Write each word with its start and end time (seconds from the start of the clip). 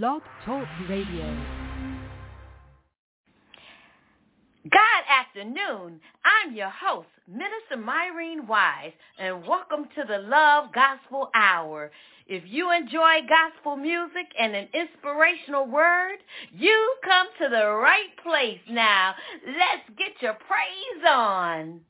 Blog 0.00 0.22
Talk 0.46 0.66
Radio. 0.88 1.36
God 4.70 5.02
afternoon. 5.06 6.00
I'm 6.24 6.56
your 6.56 6.70
host, 6.70 7.08
Minister 7.28 7.76
Myrene 7.76 8.46
Wise, 8.48 8.94
and 9.18 9.46
welcome 9.46 9.88
to 9.94 10.04
the 10.08 10.16
Love 10.16 10.72
Gospel 10.72 11.28
Hour. 11.34 11.90
If 12.26 12.42
you 12.46 12.70
enjoy 12.72 13.20
gospel 13.28 13.76
music 13.76 14.32
and 14.38 14.56
an 14.56 14.68
inspirational 14.72 15.66
word, 15.66 16.16
you 16.56 16.94
come 17.04 17.26
to 17.42 17.50
the 17.50 17.66
right 17.72 18.16
place 18.22 18.60
now. 18.70 19.14
Let's 19.46 19.98
get 19.98 20.22
your 20.22 20.38
praise 20.48 21.04
on. 21.06 21.80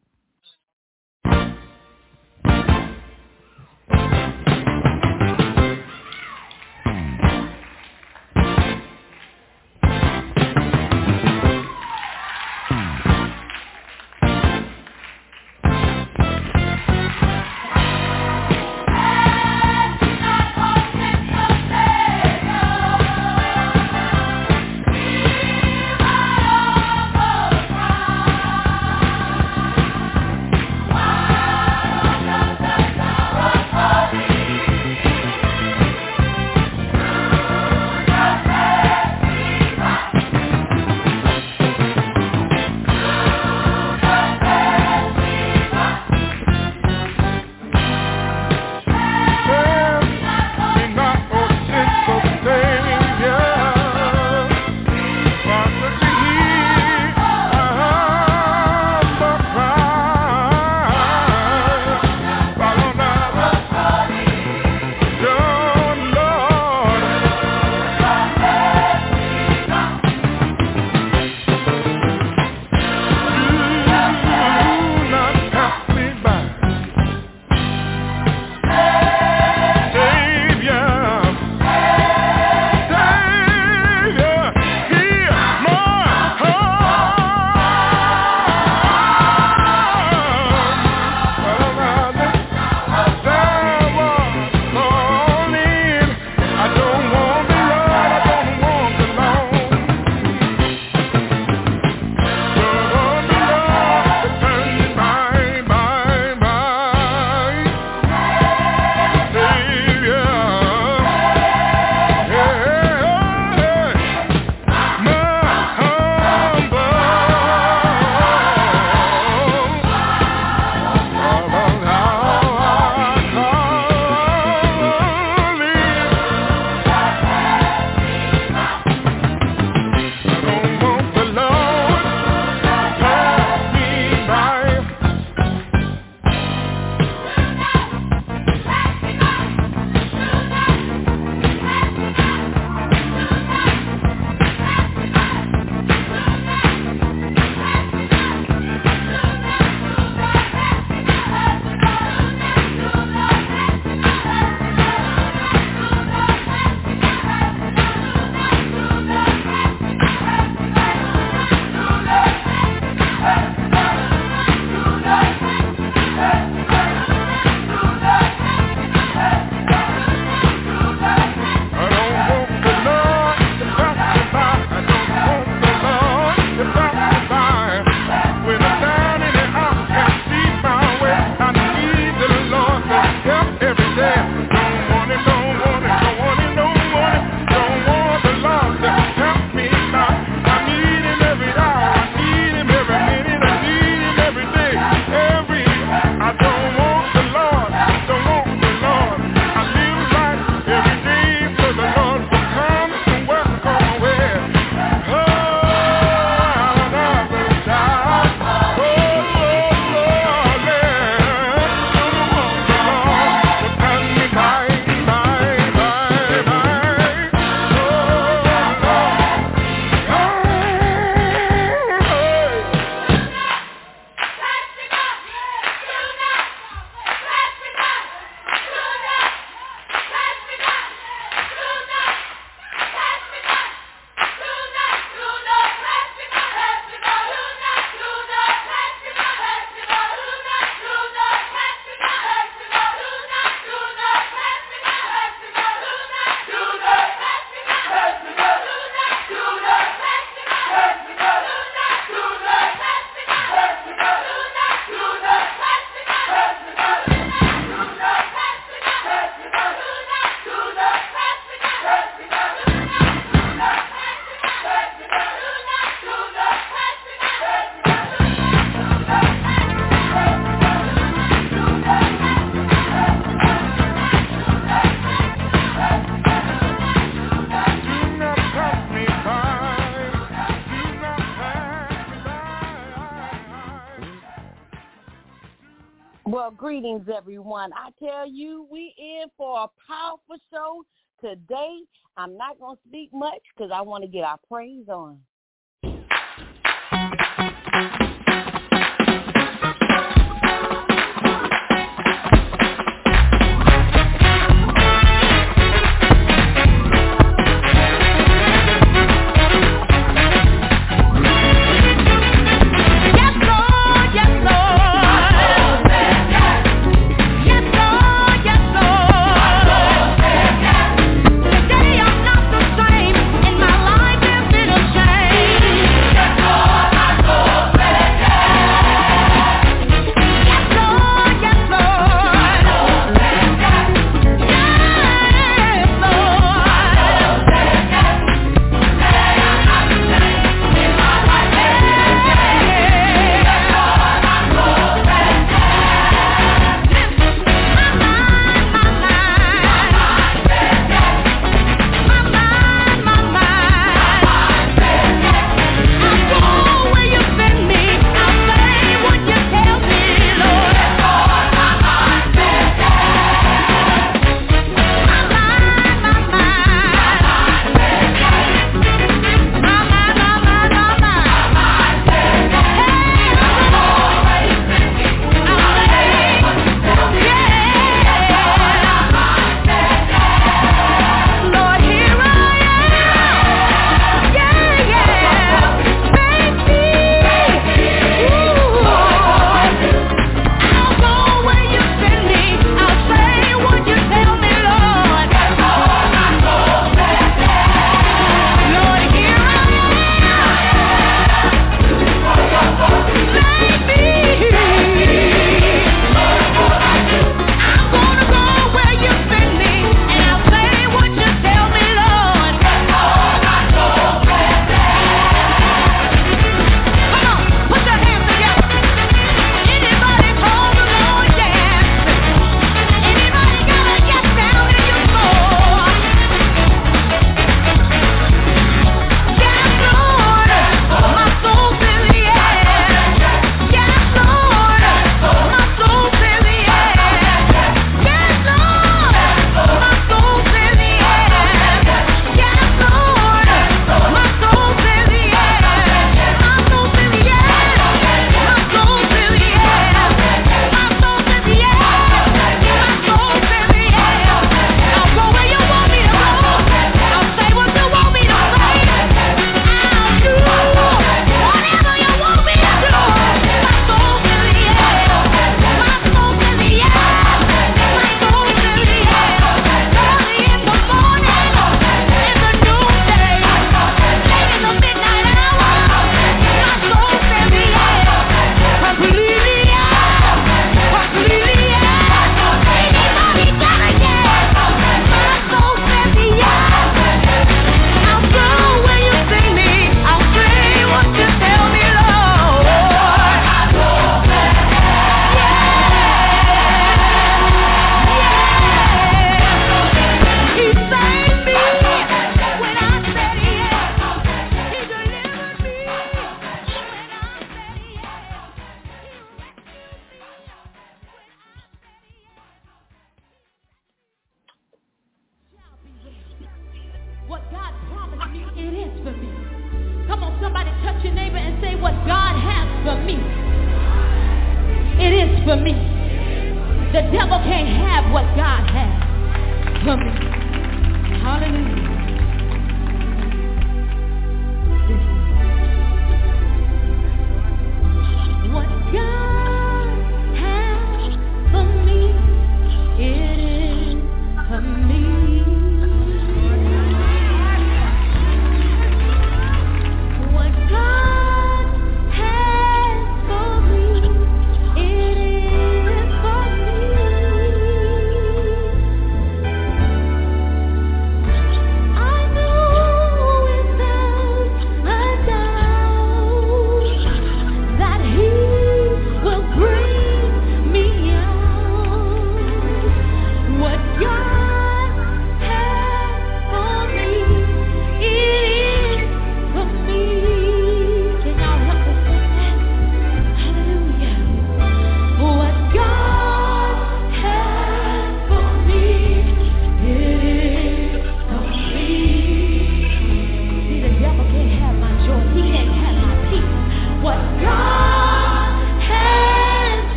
Greetings, 286.82 287.08
everyone. 287.17 287.70
I 287.75 287.90
tell 288.05 288.26
you, 288.29 288.67
we 288.70 288.93
in 288.99 289.29
for 289.37 289.64
a 289.64 289.69
powerful 289.87 290.37
show 290.52 290.84
today. 291.20 291.79
I'm 292.17 292.37
not 292.37 292.58
going 292.58 292.76
to 292.76 292.82
speak 292.88 293.11
much 293.12 293.40
because 293.55 293.70
I 293.73 293.82
want 293.82 294.02
to 294.02 294.08
get 294.08 294.25
our 294.25 294.38
praise 294.49 294.88
on. 294.88 295.20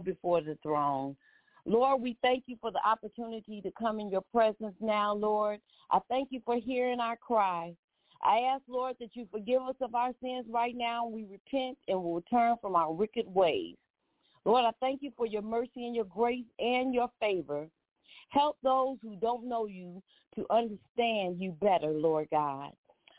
Before 0.00 0.40
the 0.40 0.56
throne. 0.62 1.16
Lord, 1.66 2.00
we 2.00 2.16
thank 2.22 2.44
you 2.46 2.56
for 2.60 2.70
the 2.70 2.80
opportunity 2.86 3.60
to 3.60 3.70
come 3.78 4.00
in 4.00 4.10
your 4.10 4.24
presence 4.32 4.74
now, 4.80 5.12
Lord. 5.12 5.60
I 5.90 5.98
thank 6.08 6.28
you 6.30 6.40
for 6.44 6.56
hearing 6.56 7.00
our 7.00 7.16
cry. 7.16 7.74
I 8.22 8.38
ask, 8.40 8.62
Lord, 8.68 8.96
that 9.00 9.10
you 9.14 9.26
forgive 9.30 9.62
us 9.62 9.76
of 9.80 9.94
our 9.94 10.12
sins 10.22 10.46
right 10.48 10.76
now. 10.76 11.06
We 11.06 11.24
repent 11.24 11.78
and 11.88 12.02
will 12.02 12.22
turn 12.22 12.56
from 12.60 12.76
our 12.76 12.92
wicked 12.92 13.26
ways. 13.26 13.76
Lord, 14.44 14.64
I 14.64 14.72
thank 14.80 15.02
you 15.02 15.12
for 15.16 15.26
your 15.26 15.42
mercy 15.42 15.86
and 15.86 15.94
your 15.94 16.04
grace 16.06 16.44
and 16.58 16.94
your 16.94 17.10
favor. 17.20 17.66
Help 18.30 18.56
those 18.62 18.96
who 19.02 19.16
don't 19.16 19.48
know 19.48 19.66
you 19.66 20.02
to 20.36 20.46
understand 20.50 21.40
you 21.40 21.52
better, 21.60 21.90
Lord 21.90 22.28
God. 22.30 22.72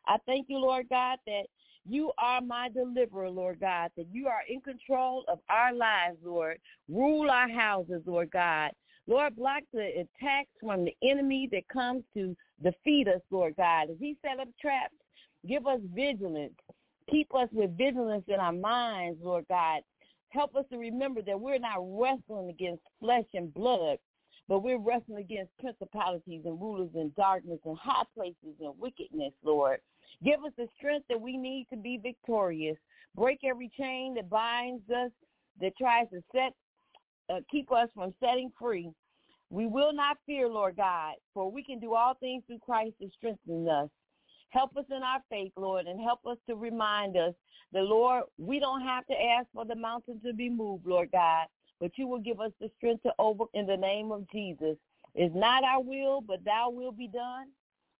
I 0.07 0.17
thank 0.25 0.47
you, 0.49 0.57
Lord 0.57 0.87
God, 0.89 1.19
that 1.27 1.43
you 1.87 2.11
are 2.17 2.41
my 2.41 2.69
deliverer, 2.69 3.29
Lord 3.29 3.59
God, 3.59 3.91
that 3.97 4.07
you 4.11 4.27
are 4.27 4.41
in 4.47 4.61
control 4.61 5.23
of 5.27 5.39
our 5.49 5.73
lives, 5.73 6.17
Lord. 6.23 6.59
Rule 6.87 7.29
our 7.29 7.49
houses, 7.49 8.01
Lord 8.05 8.31
God. 8.31 8.71
Lord, 9.07 9.35
block 9.35 9.63
the 9.73 9.87
attacks 9.87 10.51
from 10.61 10.85
the 10.85 10.95
enemy 11.03 11.49
that 11.51 11.67
comes 11.69 12.03
to 12.13 12.35
defeat 12.63 13.07
us, 13.07 13.21
Lord 13.31 13.55
God. 13.57 13.89
As 13.89 13.97
he 13.99 14.15
set 14.21 14.39
up 14.39 14.47
traps, 14.61 14.93
give 15.47 15.65
us 15.65 15.79
vigilance. 15.93 16.53
Keep 17.09 17.33
us 17.33 17.49
with 17.51 17.77
vigilance 17.77 18.23
in 18.27 18.35
our 18.35 18.53
minds, 18.53 19.19
Lord 19.23 19.45
God. 19.49 19.81
Help 20.29 20.55
us 20.55 20.65
to 20.71 20.77
remember 20.77 21.21
that 21.23 21.39
we're 21.39 21.59
not 21.59 21.79
wrestling 21.81 22.49
against 22.49 22.83
flesh 23.01 23.25
and 23.33 23.53
blood, 23.53 23.97
but 24.47 24.59
we're 24.59 24.79
wrestling 24.79 25.17
against 25.17 25.51
principalities 25.59 26.43
and 26.45 26.61
rulers 26.61 26.91
in 26.95 27.11
darkness 27.17 27.59
and 27.65 27.77
high 27.77 28.03
places 28.15 28.55
and 28.61 28.73
wickedness, 28.79 29.33
Lord. 29.43 29.79
Give 30.23 30.43
us 30.45 30.51
the 30.57 30.67
strength 30.77 31.07
that 31.09 31.19
we 31.19 31.37
need 31.37 31.67
to 31.71 31.77
be 31.77 31.97
victorious. 32.01 32.77
Break 33.15 33.39
every 33.43 33.71
chain 33.77 34.13
that 34.15 34.29
binds 34.29 34.83
us, 34.89 35.11
that 35.59 35.77
tries 35.77 36.07
to 36.11 36.21
set, 36.33 36.53
uh, 37.29 37.39
keep 37.49 37.71
us 37.71 37.89
from 37.95 38.13
setting 38.19 38.51
free. 38.59 38.91
We 39.49 39.67
will 39.67 39.93
not 39.93 40.17
fear, 40.25 40.47
Lord 40.47 40.77
God, 40.77 41.15
for 41.33 41.51
we 41.51 41.63
can 41.63 41.79
do 41.79 41.93
all 41.93 42.13
things 42.13 42.43
through 42.47 42.59
Christ 42.59 42.93
who 42.99 43.09
strengthens 43.17 43.67
us. 43.67 43.89
Help 44.49 44.75
us 44.77 44.85
in 44.89 45.03
our 45.03 45.21
faith, 45.29 45.51
Lord, 45.57 45.87
and 45.87 45.99
help 45.99 46.25
us 46.25 46.37
to 46.47 46.55
remind 46.55 47.17
us 47.17 47.33
that, 47.73 47.83
Lord, 47.83 48.23
we 48.37 48.59
don't 48.59 48.81
have 48.81 49.05
to 49.07 49.13
ask 49.13 49.47
for 49.53 49.65
the 49.65 49.75
mountain 49.75 50.21
to 50.25 50.33
be 50.33 50.49
moved, 50.49 50.85
Lord 50.85 51.09
God, 51.11 51.47
but 51.79 51.91
you 51.97 52.07
will 52.07 52.19
give 52.19 52.39
us 52.39 52.51
the 52.59 52.69
strength 52.77 53.03
to 53.03 53.13
over 53.19 53.45
in 53.53 53.65
the 53.65 53.77
name 53.77 54.11
of 54.11 54.29
Jesus. 54.29 54.77
It's 55.15 55.35
not 55.35 55.63
our 55.63 55.81
will, 55.81 56.21
but 56.21 56.43
thou 56.45 56.69
will 56.69 56.91
be 56.91 57.07
done 57.07 57.47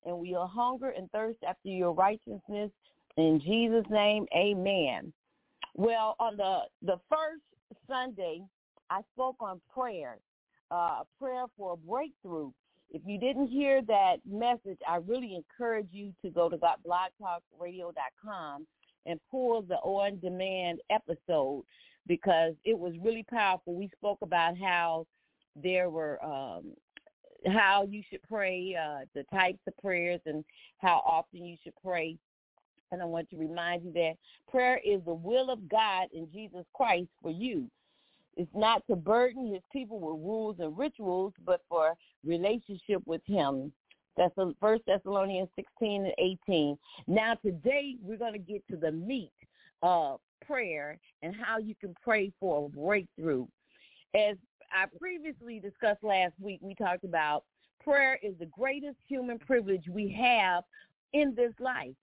and 0.06 0.18
we'll 0.18 0.48
hunger 0.48 0.90
and 0.90 1.10
thirst 1.12 1.38
after 1.48 1.70
your 1.70 1.94
righteousness. 1.94 2.72
In 3.18 3.40
Jesus' 3.44 3.86
name, 3.90 4.26
amen. 4.36 5.14
Well, 5.76 6.16
on 6.20 6.38
the, 6.38 6.62
the 6.82 7.00
first 7.10 7.44
Sunday, 7.88 8.42
I 8.90 9.02
spoke 9.14 9.36
on 9.40 9.62
prayer, 9.74 10.18
uh, 10.70 11.04
prayer 11.20 11.46
for 11.58 11.74
a 11.74 11.78
breakthrough. 11.78 12.52
If 12.90 13.02
you 13.06 13.18
didn't 13.18 13.48
hear 13.48 13.82
that 13.84 14.18
message, 14.30 14.80
I 14.88 14.98
really 14.98 15.36
encourage 15.36 15.88
you 15.92 16.14
to 16.24 16.30
go 16.30 16.50
to 16.50 16.58
blogtalkradio.com 16.58 18.68
and 19.06 19.20
pull 19.30 19.62
the 19.62 19.76
on-demand 19.76 20.82
episode 20.90 21.64
because 22.08 22.54
it 22.66 22.78
was 22.78 22.94
really 23.02 23.24
powerful. 23.24 23.76
We 23.76 23.90
spoke 23.96 24.20
about 24.22 24.58
how 24.58 25.06
there 25.56 25.90
were 25.90 26.22
um, 26.24 26.74
how 27.48 27.88
you 27.90 28.04
should 28.10 28.22
pray, 28.24 28.76
uh, 28.76 29.06
the 29.14 29.24
types 29.34 29.60
of 29.68 29.78
prayers, 29.78 30.22
and 30.26 30.44
how 30.80 31.02
often 31.06 31.46
you 31.46 31.58
should 31.64 31.74
pray. 31.84 32.18
And 32.92 33.02
I 33.02 33.06
want 33.06 33.30
to 33.30 33.38
remind 33.38 33.84
you 33.84 33.94
that 33.94 34.14
prayer 34.50 34.80
is 34.84 35.02
the 35.06 35.14
will 35.14 35.50
of 35.50 35.70
God 35.70 36.08
in 36.14 36.30
Jesus 36.32 36.66
Christ 36.74 37.10
for 37.22 37.32
you. 37.32 37.68
It's 38.38 38.52
not 38.56 38.86
to 38.88 38.96
burden 38.96 39.52
his 39.52 39.62
people 39.72 40.00
with 40.00 40.24
rules 40.24 40.58
and 40.60 40.78
rituals, 40.78 41.34
but 41.46 41.62
for 41.70 41.96
relationship 42.24 43.02
with 43.06 43.22
him. 43.26 43.72
That's 44.18 44.34
First 44.60 44.84
Thessalonians 44.88 45.50
16 45.56 46.06
and 46.06 46.14
18. 46.48 46.78
Now 47.08 47.36
today 47.36 47.96
we're 48.02 48.18
going 48.18 48.34
to 48.34 48.40
get 48.40 48.68
to 48.70 48.78
the 48.78 48.92
meat 48.92 49.32
of 49.82 50.20
prayer 50.46 50.98
and 51.22 51.36
how 51.36 51.58
you 51.58 51.76
can 51.80 51.96
pray 52.04 52.32
for 52.40 52.66
a 52.66 52.70
breakthrough. 52.70 53.48
As 54.14 54.36
I 54.74 54.86
previously 55.00 55.60
discussed 55.60 56.04
last 56.04 56.34
week, 56.40 56.60
we 56.62 56.76
talked 56.76 57.04
about 57.04 57.44
prayer 57.84 58.20
is 58.22 58.34
the 58.40 58.46
greatest 58.46 58.98
human 59.08 59.40
privilege 59.40 59.86
we 59.90 60.10
have 60.20 60.64
in 61.14 61.34
this 61.36 61.54
life. 61.60 61.96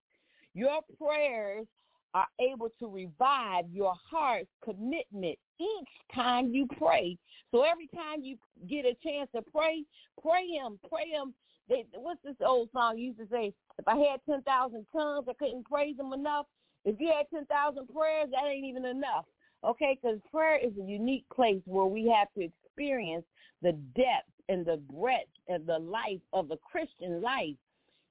Your 0.55 0.81
prayers 1.01 1.67
are 2.15 2.27
able 2.41 2.69
to 2.81 2.89
revive 2.89 3.65
your 3.71 3.95
heart's 4.11 4.49
commitment 4.65 5.39
each 5.61 6.15
time 6.15 6.53
you 6.53 6.67
pray. 6.79 7.17
So 7.51 7.63
every 7.63 7.89
time 7.89 8.23
you 8.23 8.37
get 8.69 8.85
a 8.85 8.97
chance 9.03 9.31
to 9.35 9.43
pray, 9.43 9.85
pray 10.21 10.47
him, 10.47 10.79
pray 10.89 11.09
him. 11.11 11.35
They, 11.69 11.85
what's 11.95 12.23
this 12.25 12.37
old 12.45 12.71
song 12.73 12.99
used 12.99 13.19
to 13.19 13.27
say? 13.31 13.53
If 13.79 13.87
I 13.87 13.97
had 13.97 14.21
10,000 14.29 14.87
tongues, 14.91 15.27
I 15.29 15.33
couldn't 15.35 15.69
praise 15.69 15.99
him 15.99 16.13
enough. 16.13 16.47
If 16.85 16.99
you 16.99 17.09
had 17.09 17.27
10,000 17.33 17.89
prayers, 17.89 18.29
that 18.33 18.49
ain't 18.49 18.65
even 18.65 18.87
enough. 18.87 19.27
Okay, 19.65 19.99
because 20.01 20.19
prayer 20.33 20.59
is 20.59 20.73
a 20.79 20.85
unique 20.85 21.25
place 21.35 21.61
where 21.65 21.87
we 21.87 22.07
have 22.09 22.29
to 22.37 22.45
experience 22.45 23.25
the 23.63 23.73
depth 23.97 24.31
and 24.49 24.65
the 24.65 24.81
breadth 24.93 25.29
and 25.49 25.67
the 25.67 25.79
life 25.79 26.21
of 26.33 26.49
the 26.49 26.57
Christian 26.59 27.21
life. 27.21 27.57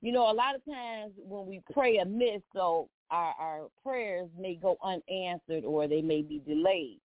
You 0.02 0.12
know, 0.12 0.30
a 0.30 0.34
lot 0.34 0.56
of 0.56 0.66
times 0.66 1.14
when 1.18 1.48
we 1.48 1.62
pray 1.74 1.98
amiss, 1.98 2.42
so 2.54 2.90
our, 3.10 3.34
our 3.40 3.68
prayers 3.82 4.30
may 4.38 4.56
go 4.56 4.78
unanswered 4.84 5.64
or 5.64 5.88
they 5.88 6.02
may 6.02 6.22
be 6.22 6.42
delayed. 6.46 7.00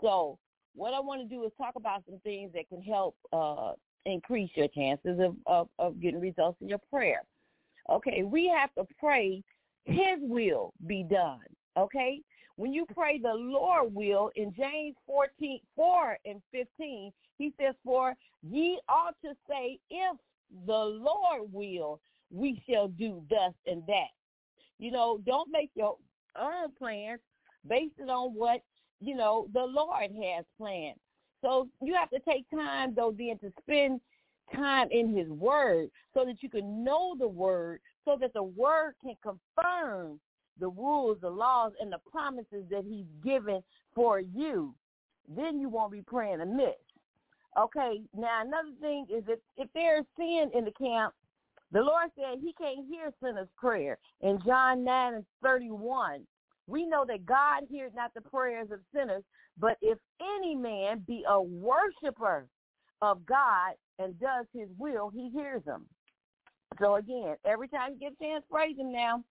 So 0.00 0.38
what 0.74 0.94
I 0.94 1.00
want 1.00 1.20
to 1.22 1.28
do 1.28 1.44
is 1.44 1.52
talk 1.56 1.74
about 1.76 2.02
some 2.08 2.18
things 2.20 2.52
that 2.54 2.68
can 2.68 2.82
help 2.82 3.16
uh, 3.32 3.72
increase 4.06 4.50
your 4.54 4.68
chances 4.68 5.20
of, 5.20 5.36
of, 5.46 5.68
of 5.78 6.00
getting 6.00 6.20
results 6.20 6.58
in 6.60 6.68
your 6.68 6.80
prayer. 6.90 7.22
Okay, 7.90 8.22
we 8.22 8.48
have 8.48 8.74
to 8.74 8.86
pray 8.98 9.42
his 9.84 10.18
will 10.20 10.72
be 10.86 11.02
done. 11.02 11.40
Okay? 11.76 12.20
When 12.56 12.72
you 12.72 12.86
pray 12.94 13.18
the 13.18 13.34
Lord 13.34 13.94
will 13.94 14.30
in 14.36 14.54
James 14.54 14.94
14, 15.06 15.60
4 15.74 16.18
and 16.24 16.40
15, 16.52 17.12
he 17.36 17.52
says, 17.60 17.74
for 17.84 18.14
ye 18.42 18.78
ought 18.88 19.16
to 19.24 19.34
say, 19.48 19.78
if 19.90 20.16
the 20.66 20.72
Lord 20.72 21.52
will, 21.52 22.00
we 22.30 22.62
shall 22.68 22.88
do 22.88 23.22
thus 23.28 23.54
and 23.66 23.82
that. 23.86 24.12
You 24.78 24.92
know, 24.92 25.18
don't 25.26 25.50
make 25.50 25.70
your 25.74 25.96
own 26.40 26.70
plans 26.78 27.20
based 27.68 28.00
on 28.08 28.34
what, 28.34 28.60
you 29.00 29.16
know, 29.16 29.48
the 29.52 29.64
Lord 29.64 30.10
has 30.10 30.44
planned. 30.56 30.98
So 31.42 31.68
you 31.82 31.94
have 31.94 32.10
to 32.10 32.20
take 32.20 32.48
time, 32.50 32.94
though, 32.94 33.14
then 33.16 33.38
to 33.38 33.52
spend 33.62 34.00
time 34.54 34.88
in 34.90 35.14
his 35.16 35.28
word 35.28 35.90
so 36.12 36.24
that 36.24 36.42
you 36.42 36.48
can 36.48 36.84
know 36.84 37.16
the 37.18 37.28
word 37.28 37.80
so 38.04 38.16
that 38.20 38.32
the 38.34 38.42
word 38.42 38.94
can 39.02 39.14
confirm 39.22 40.20
the 40.58 40.68
rules, 40.68 41.18
the 41.20 41.30
laws, 41.30 41.72
and 41.80 41.92
the 41.92 41.98
promises 42.10 42.64
that 42.70 42.84
he's 42.84 43.06
given 43.24 43.62
for 43.94 44.20
you, 44.20 44.74
then 45.28 45.58
you 45.58 45.68
won't 45.68 45.92
be 45.92 46.02
praying 46.02 46.40
amiss. 46.40 46.74
Okay, 47.58 48.02
now 48.16 48.42
another 48.44 48.72
thing 48.80 49.06
is 49.14 49.24
that 49.26 49.38
if 49.56 49.68
there's 49.74 50.04
sin 50.16 50.50
in 50.54 50.64
the 50.64 50.72
camp, 50.72 51.14
the 51.72 51.80
Lord 51.80 52.10
said 52.16 52.38
he 52.40 52.52
can't 52.54 52.86
hear 52.88 53.12
sinner's 53.22 53.48
prayer 53.56 53.98
in 54.20 54.38
John 54.44 54.84
9 54.84 55.14
and 55.14 55.24
31. 55.42 56.26
we 56.66 56.86
know 56.86 57.04
that 57.06 57.26
God 57.26 57.64
hears 57.68 57.92
not 57.94 58.12
the 58.14 58.20
prayers 58.20 58.68
of 58.72 58.80
sinners, 58.94 59.22
but 59.58 59.76
if 59.82 59.98
any 60.20 60.54
man 60.54 61.04
be 61.06 61.24
a 61.28 61.40
worshiper 61.40 62.46
of 63.02 63.24
God 63.26 63.74
and 63.98 64.18
does 64.18 64.46
his 64.54 64.68
will, 64.78 65.10
he 65.10 65.30
hears 65.30 65.62
them. 65.64 65.86
So 66.80 66.96
again, 66.96 67.36
every 67.44 67.68
time 67.68 67.92
you 67.92 67.98
get 68.00 68.12
a 68.20 68.24
chance, 68.24 68.44
praise 68.50 68.76
him 68.76 68.92
now. 68.92 69.22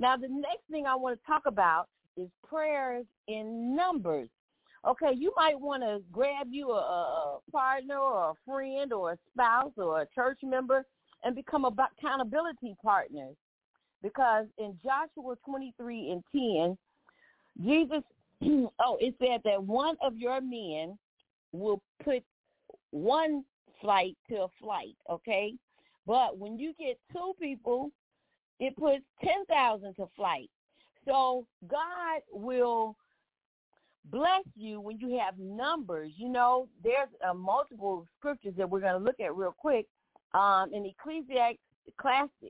Now 0.00 0.16
the 0.16 0.28
next 0.28 0.64
thing 0.70 0.86
I 0.86 0.96
want 0.96 1.20
to 1.20 1.26
talk 1.26 1.42
about 1.46 1.86
is 2.16 2.28
prayers 2.48 3.04
in 3.28 3.76
numbers. 3.76 4.30
Okay, 4.88 5.12
you 5.14 5.30
might 5.36 5.60
want 5.60 5.82
to 5.82 5.98
grab 6.10 6.46
you 6.50 6.70
a, 6.70 6.80
a 6.80 7.38
partner 7.52 7.98
or 7.98 8.30
a 8.30 8.34
friend 8.46 8.94
or 8.94 9.12
a 9.12 9.18
spouse 9.30 9.72
or 9.76 10.00
a 10.00 10.06
church 10.14 10.38
member 10.42 10.86
and 11.22 11.36
become 11.36 11.66
accountability 11.66 12.74
partners. 12.82 13.36
Because 14.02 14.46
in 14.56 14.78
Joshua 14.82 15.34
23 15.44 16.10
and 16.12 16.78
10, 17.60 17.66
Jesus, 17.66 18.02
oh, 18.80 18.96
it 19.00 19.14
said 19.18 19.42
that 19.44 19.62
one 19.62 19.96
of 20.02 20.16
your 20.16 20.40
men 20.40 20.98
will 21.52 21.82
put 22.02 22.24
one 22.90 23.44
flight 23.82 24.16
to 24.30 24.36
a 24.36 24.48
flight, 24.62 24.96
okay? 25.10 25.52
But 26.06 26.38
when 26.38 26.58
you 26.58 26.72
get 26.78 26.98
two 27.12 27.34
people, 27.38 27.90
it 28.60 28.76
puts 28.76 29.02
10,000 29.24 29.94
to 29.96 30.06
flight. 30.14 30.50
So 31.06 31.46
God 31.66 32.20
will 32.30 32.94
bless 34.10 34.44
you 34.54 34.80
when 34.80 34.98
you 34.98 35.18
have 35.18 35.38
numbers. 35.38 36.12
You 36.16 36.28
know, 36.28 36.68
there's 36.84 37.08
uh, 37.28 37.34
multiple 37.34 38.06
scriptures 38.18 38.54
that 38.58 38.68
we're 38.68 38.80
going 38.80 38.98
to 38.98 39.04
look 39.04 39.18
at 39.18 39.34
real 39.34 39.54
quick. 39.56 39.86
Um, 40.34 40.72
in 40.72 40.84
Ecclesiastes, 40.86 41.58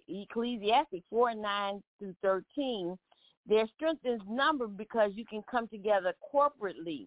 Ecclesiastes 0.09 1.03
4, 1.09 1.35
9 1.35 1.83
through 1.99 2.15
13, 2.23 2.99
their 3.47 3.67
strength 3.75 4.03
is 4.05 4.21
number 4.29 4.67
because 4.67 5.13
you 5.15 5.25
can 5.25 5.43
come 5.51 5.69
together 5.69 6.13
corporately. 6.35 7.07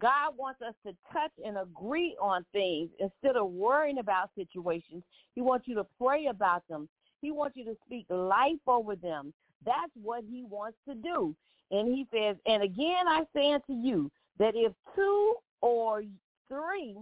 God 0.00 0.34
wants 0.38 0.62
us 0.62 0.74
to 0.86 0.92
touch 1.12 1.32
and 1.44 1.58
agree 1.58 2.16
on 2.22 2.44
things 2.52 2.88
instead 3.00 3.36
of 3.36 3.50
worrying 3.50 3.98
about 3.98 4.30
situations. 4.36 5.02
He 5.34 5.40
wants 5.40 5.66
you 5.66 5.74
to 5.74 5.86
pray 6.00 6.26
about 6.26 6.62
them. 6.68 6.88
He 7.20 7.30
wants 7.30 7.56
you 7.56 7.64
to 7.64 7.76
speak 7.84 8.06
life 8.08 8.60
over 8.66 8.96
them. 8.96 9.32
That's 9.64 9.92
what 10.00 10.24
he 10.28 10.44
wants 10.44 10.78
to 10.88 10.94
do. 10.94 11.34
And 11.70 11.88
he 11.88 12.06
says, 12.12 12.36
and 12.46 12.62
again 12.62 13.08
I 13.08 13.24
say 13.34 13.52
unto 13.52 13.72
you 13.72 14.10
that 14.38 14.54
if 14.54 14.72
two 14.94 15.34
or 15.60 16.02
three 16.48 16.96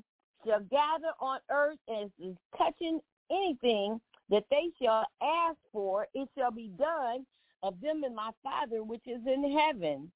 shall 0.45 0.61
gather 0.61 1.13
on 1.21 1.39
earth 1.51 1.79
and 1.89 2.11
is 2.19 2.37
touching 2.57 3.01
anything 3.31 4.01
that 4.31 4.45
they 4.51 4.71
shall 4.81 5.07
ask 5.23 5.57
for, 5.73 6.07
it 6.15 6.29
shall 6.37 6.51
be 6.51 6.71
done 6.79 7.27
of 7.63 7.81
them 7.81 8.05
and 8.05 8.15
my 8.15 8.31
Father 8.43 8.83
which 8.83 9.07
is 9.07 9.21
in 9.27 9.59
heaven. 9.59 10.11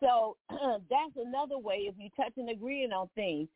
So 0.00 0.36
that's 0.50 1.16
another 1.16 1.58
way 1.58 1.88
if 1.88 1.94
you 1.98 2.10
touch 2.16 2.32
and 2.36 2.50
agreeing 2.50 2.92
on 2.92 3.08
things. 3.14 3.48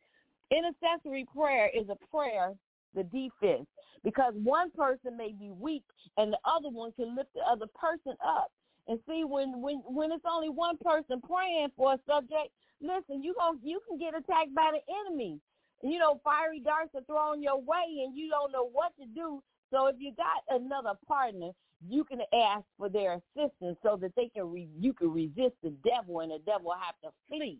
Intercessory 0.51 1.25
prayer 1.33 1.69
is 1.73 1.87
a 1.89 1.97
prayer, 2.13 2.53
the 2.95 3.03
defense, 3.03 3.67
because 4.03 4.33
one 4.35 4.71
person 4.71 5.17
may 5.17 5.31
be 5.31 5.51
weak 5.51 5.83
and 6.17 6.33
the 6.33 6.39
other 6.45 6.69
one 6.69 6.91
can 6.93 7.15
lift 7.15 7.33
the 7.33 7.41
other 7.41 7.67
person 7.75 8.15
up. 8.25 8.51
And 8.87 8.99
see, 9.07 9.23
when 9.23 9.61
when 9.61 9.77
when 9.85 10.11
it's 10.11 10.25
only 10.29 10.49
one 10.49 10.77
person 10.83 11.21
praying 11.21 11.69
for 11.77 11.93
a 11.93 11.99
subject, 12.07 12.49
listen, 12.81 13.23
you 13.23 13.35
go 13.37 13.55
you 13.63 13.79
can 13.87 13.97
get 13.97 14.15
attacked 14.15 14.53
by 14.55 14.71
the 14.73 14.93
enemy. 15.05 15.39
You 15.83 15.99
know, 15.99 16.19
fiery 16.23 16.59
darts 16.59 16.91
are 16.95 17.03
thrown 17.03 17.41
your 17.41 17.59
way, 17.59 18.03
and 18.05 18.17
you 18.17 18.29
don't 18.29 18.51
know 18.51 18.67
what 18.67 18.93
to 18.99 19.05
do. 19.07 19.41
So 19.71 19.87
if 19.87 19.95
you 19.99 20.13
got 20.15 20.43
another 20.61 20.93
partner, 21.07 21.51
you 21.87 22.03
can 22.03 22.21
ask 22.33 22.63
for 22.77 22.89
their 22.89 23.13
assistance 23.13 23.77
so 23.83 23.97
that 24.01 24.13
they 24.15 24.29
can 24.29 24.51
re- 24.51 24.69
you 24.79 24.93
can 24.93 25.11
resist 25.13 25.55
the 25.63 25.73
devil, 25.83 26.19
and 26.21 26.31
the 26.31 26.39
devil 26.45 26.71
have 26.71 26.95
to 27.03 27.09
flee. 27.29 27.59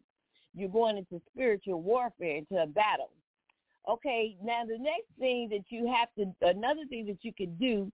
You're 0.54 0.70
going 0.70 0.98
into 0.98 1.22
spiritual 1.34 1.82
warfare, 1.82 2.38
into 2.38 2.62
a 2.62 2.67
battle. 2.67 3.12
Okay, 3.89 4.38
now 4.44 4.63
the 4.65 4.78
next 4.78 5.08
thing 5.20 5.50
that 5.50 5.65
you 5.70 5.88
have 5.88 6.10
to, 6.17 6.48
another 6.48 6.86
thing 6.89 7.06
that 7.08 7.17
you 7.22 7.34
can 7.34 7.56
do 7.56 7.91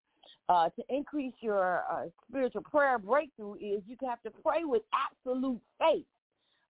uh, 0.48 0.68
to 0.70 0.82
increase 0.88 1.34
your 1.40 1.82
uh, 1.90 2.04
spiritual 2.28 2.62
prayer 2.62 2.98
breakthrough 2.98 3.54
is 3.54 3.82
you 3.86 3.96
have 4.06 4.22
to 4.22 4.30
pray 4.30 4.64
with 4.64 4.82
absolute 4.92 5.60
faith. 5.78 6.04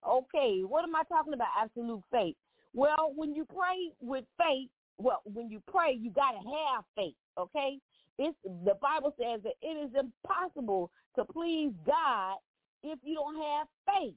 Okay, 0.09 0.61
what 0.67 0.85
am 0.85 0.95
I 0.95 1.03
talking 1.09 1.35
about 1.35 1.49
absolute 1.61 2.03
faith? 2.11 2.37
Well, 2.75 3.13
when 3.17 3.35
you 3.35 3.45
pray 3.45 3.91
with 4.01 4.25
faith, 4.39 4.69
well, 4.99 5.23
when 5.25 5.51
you 5.51 5.61
pray, 5.71 5.99
you 5.99 6.11
got 6.11 6.33
to 6.33 6.39
have 6.39 6.85
faith, 6.97 7.15
okay? 7.37 7.79
It's, 8.19 8.37
the 8.45 8.75
Bible 8.81 9.15
says 9.19 9.41
that 9.45 9.55
it 9.63 9.67
is 9.67 9.91
impossible 9.99 10.91
to 11.17 11.25
please 11.25 11.73
God 11.87 12.37
if 12.83 12.99
you 13.03 13.15
don't 13.15 13.37
have 13.37 13.67
faith. 13.87 14.15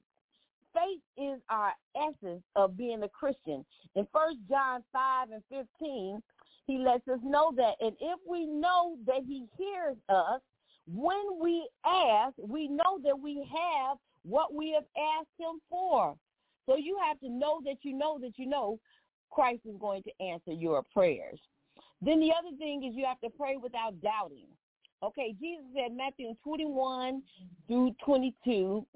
Faith 0.74 1.00
is 1.16 1.40
our 1.50 1.72
essence 1.96 2.42
of 2.56 2.76
being 2.76 3.02
a 3.02 3.08
Christian. 3.08 3.64
In 3.94 4.06
First 4.12 4.38
John 4.48 4.82
5 4.92 5.28
and 5.30 5.42
15, 5.50 6.22
he 6.66 6.78
lets 6.78 7.06
us 7.08 7.18
know 7.22 7.52
that. 7.56 7.74
And 7.80 7.92
if 8.00 8.18
we 8.28 8.46
know 8.46 8.96
that 9.06 9.22
he 9.26 9.46
hears 9.58 9.96
us, 10.08 10.40
when 10.86 11.40
we 11.40 11.68
ask, 11.84 12.34
we 12.38 12.68
know 12.68 12.98
that 13.04 13.18
we 13.18 13.46
have 13.52 13.98
what 14.24 14.54
we 14.54 14.72
have 14.72 14.84
asked 14.96 15.28
him 15.38 15.60
for. 15.68 16.16
So 16.66 16.76
you 16.76 16.98
have 17.06 17.18
to 17.20 17.28
know 17.28 17.60
that 17.64 17.76
you 17.82 17.92
know 17.92 18.18
that 18.20 18.32
you 18.36 18.46
know 18.46 18.78
Christ 19.30 19.60
is 19.64 19.76
going 19.80 20.02
to 20.04 20.24
answer 20.24 20.52
your 20.52 20.84
prayers. 20.92 21.38
Then 22.00 22.20
the 22.20 22.32
other 22.32 22.56
thing 22.58 22.84
is 22.84 22.94
you 22.96 23.04
have 23.06 23.20
to 23.20 23.30
pray 23.30 23.56
without 23.56 24.00
doubting. 24.00 24.46
Okay, 25.02 25.34
Jesus 25.40 25.64
said 25.74 25.96
Matthew 25.96 26.34
21 26.44 27.22
through 27.66 27.94
22, 28.04 28.86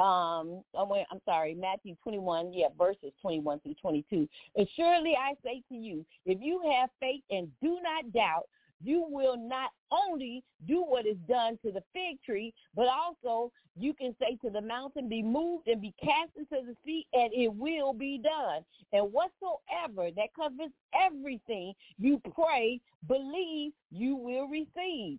um, 0.00 0.62
I'm 0.78 1.20
sorry, 1.26 1.54
Matthew 1.54 1.94
21, 2.02 2.52
yeah, 2.52 2.68
verses 2.78 3.12
21 3.20 3.60
through 3.60 3.74
22. 3.80 4.28
And 4.56 4.68
surely 4.74 5.14
I 5.14 5.34
say 5.44 5.62
to 5.68 5.74
you, 5.74 6.06
if 6.24 6.38
you 6.40 6.62
have 6.72 6.88
faith 7.00 7.22
and 7.30 7.48
do 7.62 7.78
not 7.82 8.12
doubt, 8.12 8.48
you 8.82 9.04
will 9.10 9.36
not 9.36 9.70
only 9.90 10.42
do 10.66 10.82
what 10.82 11.06
is 11.06 11.18
done 11.28 11.58
to 11.64 11.70
the 11.70 11.82
fig 11.92 12.22
tree, 12.24 12.54
but 12.74 12.86
also 12.88 13.52
you 13.78 13.92
can 13.92 14.16
say 14.18 14.38
to 14.42 14.50
the 14.50 14.60
mountain, 14.60 15.06
be 15.08 15.22
moved 15.22 15.68
and 15.68 15.82
be 15.82 15.94
cast 16.02 16.30
into 16.36 16.64
the 16.66 16.74
sea, 16.84 17.06
and 17.12 17.30
it 17.34 17.52
will 17.52 17.92
be 17.92 18.18
done. 18.18 18.64
And 18.92 19.12
whatsoever 19.12 20.10
that 20.16 20.34
covers 20.34 20.70
everything 20.94 21.74
you 21.98 22.22
pray, 22.34 22.80
believe 23.06 23.72
you 23.90 24.16
will 24.16 24.48
receive. 24.48 25.18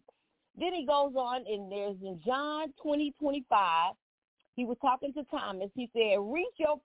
Then 0.57 0.73
he 0.73 0.85
goes 0.85 1.13
on, 1.15 1.45
and 1.47 1.71
there's 1.71 1.97
in 2.01 2.19
John 2.25 2.73
20, 2.81 3.13
25, 3.19 3.93
he 4.55 4.65
was 4.65 4.77
talking 4.81 5.13
to 5.13 5.23
Thomas. 5.25 5.69
He 5.75 5.89
said, 5.93 6.17
reach 6.19 6.53
your 6.57 6.77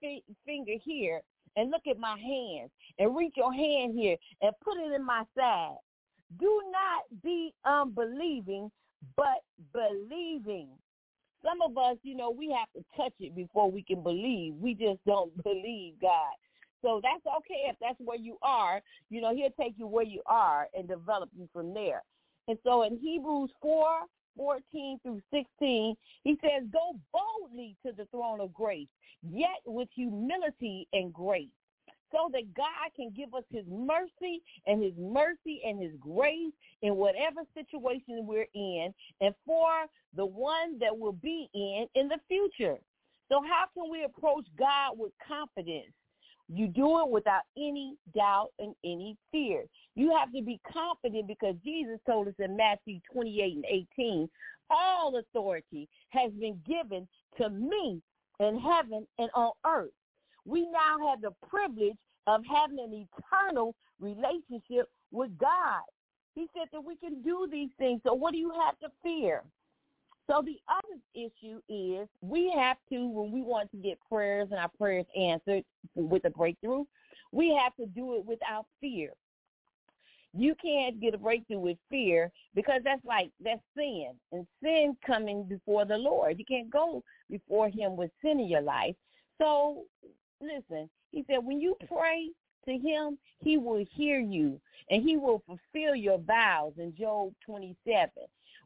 finger 0.45 0.73
here 0.83 1.21
and 1.57 1.71
look 1.71 1.83
at 1.89 1.99
my 1.99 2.17
hands 2.19 2.71
and 2.99 3.17
reach 3.17 3.35
your 3.37 3.53
hand 3.53 3.99
here 3.99 4.17
and 4.43 4.53
put 4.63 4.79
it 4.79 4.93
in 4.93 5.05
my 5.05 5.25
side. 5.37 5.77
Do 6.39 6.63
not 6.71 7.23
be 7.23 7.53
unbelieving, 7.65 8.71
but 9.17 9.43
believing. 9.73 10.69
Some 11.45 11.63
of 11.63 11.77
us, 11.79 11.97
you 12.03 12.17
know, 12.17 12.31
we 12.31 12.51
have 12.51 12.69
to 12.77 12.85
touch 12.97 13.13
it 13.21 13.35
before 13.37 13.71
we 13.71 13.83
can 13.83 14.03
believe. 14.03 14.55
We 14.55 14.75
just 14.75 14.99
don't 15.07 15.33
believe 15.45 15.95
God. 16.01 16.35
So 16.83 17.01
that's 17.03 17.25
okay 17.39 17.69
if 17.69 17.77
that's 17.81 17.99
where 17.99 18.19
you 18.19 18.37
are. 18.43 18.81
You 19.11 19.21
know, 19.21 19.35
he'll 19.35 19.51
take 19.59 19.75
you 19.77 19.87
where 19.87 20.05
you 20.05 20.23
are 20.27 20.69
and 20.77 20.87
develop 20.87 21.31
you 21.37 21.49
from 21.53 21.75
there. 21.75 22.03
And 22.49 22.59
so 22.65 22.83
in 22.85 22.99
Hebrews 22.99 23.51
4, 23.61 24.01
14 24.37 24.99
through 25.03 25.23
16, 25.33 25.97
he 26.25 26.39
says, 26.43 26.67
go 26.73 26.93
boldly 27.13 27.77
to 27.85 27.93
the 27.93 28.07
throne 28.07 28.41
of 28.41 28.53
grace, 28.53 28.89
yet 29.23 29.61
with 29.65 29.89
humility 29.95 30.87
and 30.93 31.13
grace, 31.13 31.49
so 32.13 32.31
that 32.33 32.55
God 32.55 32.91
can 32.95 33.11
give 33.17 33.35
us 33.35 33.45
his 33.51 33.65
mercy 33.69 34.43
and 34.67 34.83
his 34.83 34.95
mercy 34.99 35.61
and 35.67 35.83
his 35.83 35.93
grace 35.99 36.53
in 36.83 36.97
whatever 36.97 37.43
situation 37.55 38.27
we're 38.27 38.47
in 38.55 38.95
and 39.21 39.35
for 39.45 39.71
the 40.15 40.27
one 40.27 40.79
that 40.79 40.97
we'll 40.97 41.13
be 41.13 41.49
in 41.55 41.87
in 41.95 42.09
the 42.09 42.19
future. 42.29 42.79
So 43.29 43.43
how 43.43 43.65
can 43.75 43.91
we 43.91 44.05
approach 44.05 44.47
God 44.57 44.97
with 44.97 45.13
confidence? 45.27 45.93
You 46.49 46.69
do 46.69 47.01
it 47.01 47.09
without 47.09 47.43
any 47.57 47.97
doubt 48.15 48.51
and 48.59 48.75
any 48.85 49.17
fear. 49.33 49.65
You 49.95 50.15
have 50.17 50.33
to 50.33 50.43
be 50.43 50.61
confident 50.73 51.27
because 51.27 51.57
Jesus 51.65 51.99
told 52.07 52.29
us 52.29 52.35
in 52.39 52.57
Matthew 52.57 53.01
28 53.13 53.57
and 53.57 53.65
18, 53.99 54.29
all 54.71 55.17
authority 55.17 55.89
has 56.11 56.31
been 56.33 56.61
given 56.67 57.09
to 57.39 57.51
me 57.51 58.01
in 58.41 58.59
heaven 58.61 59.07
and 59.19 59.31
on 59.35 59.53
earth. 59.67 59.91
We 60.45 60.69
now 60.71 61.09
have 61.09 61.21
the 61.21 61.33
privilege 61.49 61.97
of 62.27 62.43
having 62.49 62.79
an 62.79 63.07
eternal 63.07 63.75
relationship 64.01 64.89
with 65.11 65.37
God. 65.39 65.83
He 66.35 66.47
said 66.55 66.69
that 66.73 66.85
we 66.85 66.97
can 66.97 67.23
do 67.23 67.49
these 67.51 67.71
things. 67.79 68.01
So 68.05 68.13
what 68.15 68.33
do 68.33 68.39
you 68.39 68.53
have 68.65 68.79
to 68.81 68.89
fear? 69.03 69.43
So 70.29 70.43
the 70.45 70.59
other 70.69 71.01
issue 71.15 71.61
is 71.69 72.09
we 72.21 72.53
have 72.57 72.79
to, 72.91 73.07
when 73.07 73.31
we 73.31 73.43
want 73.43 73.71
to 73.71 73.77
get 73.77 73.99
prayers 74.09 74.49
and 74.51 74.59
our 74.59 74.71
prayers 74.77 75.07
answered 75.17 75.65
with 75.95 76.25
a 76.25 76.31
breakthrough, 76.31 76.85
we 77.33 77.55
have 77.55 77.75
to 77.77 77.87
do 77.87 78.17
it 78.17 78.25
without 78.25 78.67
fear. 78.81 79.11
You 80.37 80.55
can't 80.61 81.01
get 81.01 81.15
a 81.15 81.19
breakthrough 81.19 81.61
with 81.61 81.79
fear 81.89 82.31
because 82.55 82.83
that's 82.85 83.05
like 83.07 83.31
that's 83.43 83.63
sin, 83.75 84.11
and 84.33 84.47
sin 84.63 84.97
coming 85.07 85.45
before 85.45 85.87
the 85.87 85.97
Lord. 85.97 86.39
You 86.39 86.45
can't 86.45 86.71
go 86.71 87.03
before 87.31 87.71
Him 87.71 87.97
with 87.97 88.11
sin 88.23 88.41
in 88.41 88.49
your 88.49 88.61
life. 88.61 88.95
So 89.39 89.85
listen, 90.41 90.91
He 91.11 91.25
said 91.27 91.39
when 91.39 91.61
you 91.61 91.77
pray 91.89 92.29
to 92.67 92.73
Him, 92.77 93.17
He 93.39 93.57
will 93.57 93.85
hear 93.95 94.19
you 94.19 94.61
and 94.91 95.03
He 95.03 95.17
will 95.17 95.43
fulfill 95.47 95.95
your 95.95 96.19
vows 96.19 96.73
in 96.77 96.95
Job 96.95 97.33
27. 97.47 98.11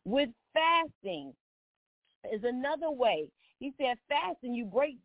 With 0.04 0.30
fasting 0.52 1.34
is 2.32 2.42
another 2.44 2.90
way. 2.90 3.28
He 3.58 3.72
said 3.78 3.98
fasting, 4.08 4.54
you 4.54 4.64
break 4.64 4.96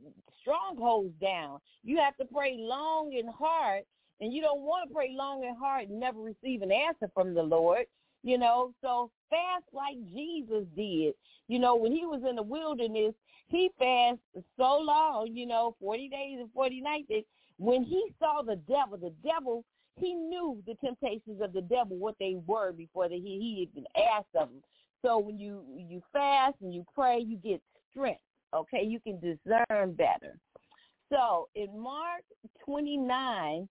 strongholds 0.41 1.13
down. 1.21 1.59
You 1.83 1.97
have 1.97 2.15
to 2.17 2.25
pray 2.25 2.55
long 2.57 3.15
and 3.17 3.29
hard, 3.29 3.83
and 4.21 4.33
you 4.33 4.41
don't 4.41 4.61
want 4.61 4.87
to 4.87 4.93
pray 4.93 5.13
long 5.15 5.45
and 5.45 5.57
hard 5.57 5.89
and 5.89 5.99
never 5.99 6.19
receive 6.19 6.61
an 6.61 6.71
answer 6.71 7.09
from 7.13 7.33
the 7.33 7.43
Lord. 7.43 7.85
You 8.23 8.37
know, 8.37 8.73
so 8.81 9.11
fast 9.29 9.65
like 9.71 9.97
Jesus 10.13 10.65
did. 10.75 11.13
You 11.47 11.59
know, 11.59 11.75
when 11.75 11.91
he 11.91 12.05
was 12.05 12.21
in 12.27 12.37
the 12.37 12.43
wilderness, 12.43 13.13
he 13.47 13.69
fasted 13.77 14.43
so 14.57 14.79
long, 14.79 15.29
you 15.31 15.45
know, 15.45 15.75
40 15.79 16.09
days 16.09 16.37
and 16.39 16.51
40 16.53 16.81
nights. 16.81 17.07
That 17.09 17.23
when 17.57 17.83
he 17.83 18.07
saw 18.19 18.41
the 18.41 18.55
devil, 18.55 18.97
the 18.97 19.13
devil, 19.23 19.63
he 19.97 20.13
knew 20.13 20.61
the 20.65 20.75
temptations 20.75 21.41
of 21.41 21.53
the 21.53 21.61
devil, 21.61 21.97
what 21.97 22.15
they 22.19 22.37
were 22.47 22.71
before 22.71 23.07
he, 23.09 23.19
he 23.19 23.69
even 23.71 23.85
asked 23.95 24.35
of 24.35 24.49
them. 24.49 24.61
So 25.05 25.19
when 25.19 25.37
you 25.37 25.63
you 25.77 26.01
fast 26.11 26.55
and 26.61 26.73
you 26.73 26.83
pray, 26.95 27.19
you 27.19 27.37
get 27.37 27.61
strength. 27.91 28.21
Okay, 28.55 28.83
you 28.83 28.99
can 28.99 29.19
discern 29.19 29.93
better. 29.93 30.39
So 31.11 31.47
in 31.53 31.79
Mark 31.79 32.23
29, 32.65 33.69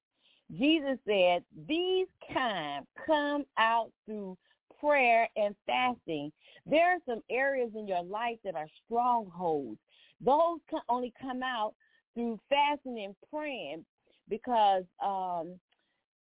Jesus 0.53 0.99
said, 1.05 1.45
"These 1.67 2.07
kind 2.33 2.87
come 3.05 3.45
out 3.59 3.91
through 4.07 4.39
prayer 4.79 5.29
and 5.37 5.57
fasting." 5.67 6.31
There 6.67 6.93
are 6.93 7.01
some 7.05 7.23
areas 7.31 7.73
in 7.75 7.89
your 7.89 8.03
life 8.03 8.39
that 8.45 8.55
are 8.55 8.69
strongholds. 8.85 9.81
Those 10.21 10.61
can 10.71 10.83
only 10.89 11.13
come 11.21 11.43
out 11.43 11.75
through 12.15 12.39
fasting 12.49 13.01
and 13.01 13.17
praying 13.29 13.85
because 14.29 14.85
um, 15.03 15.59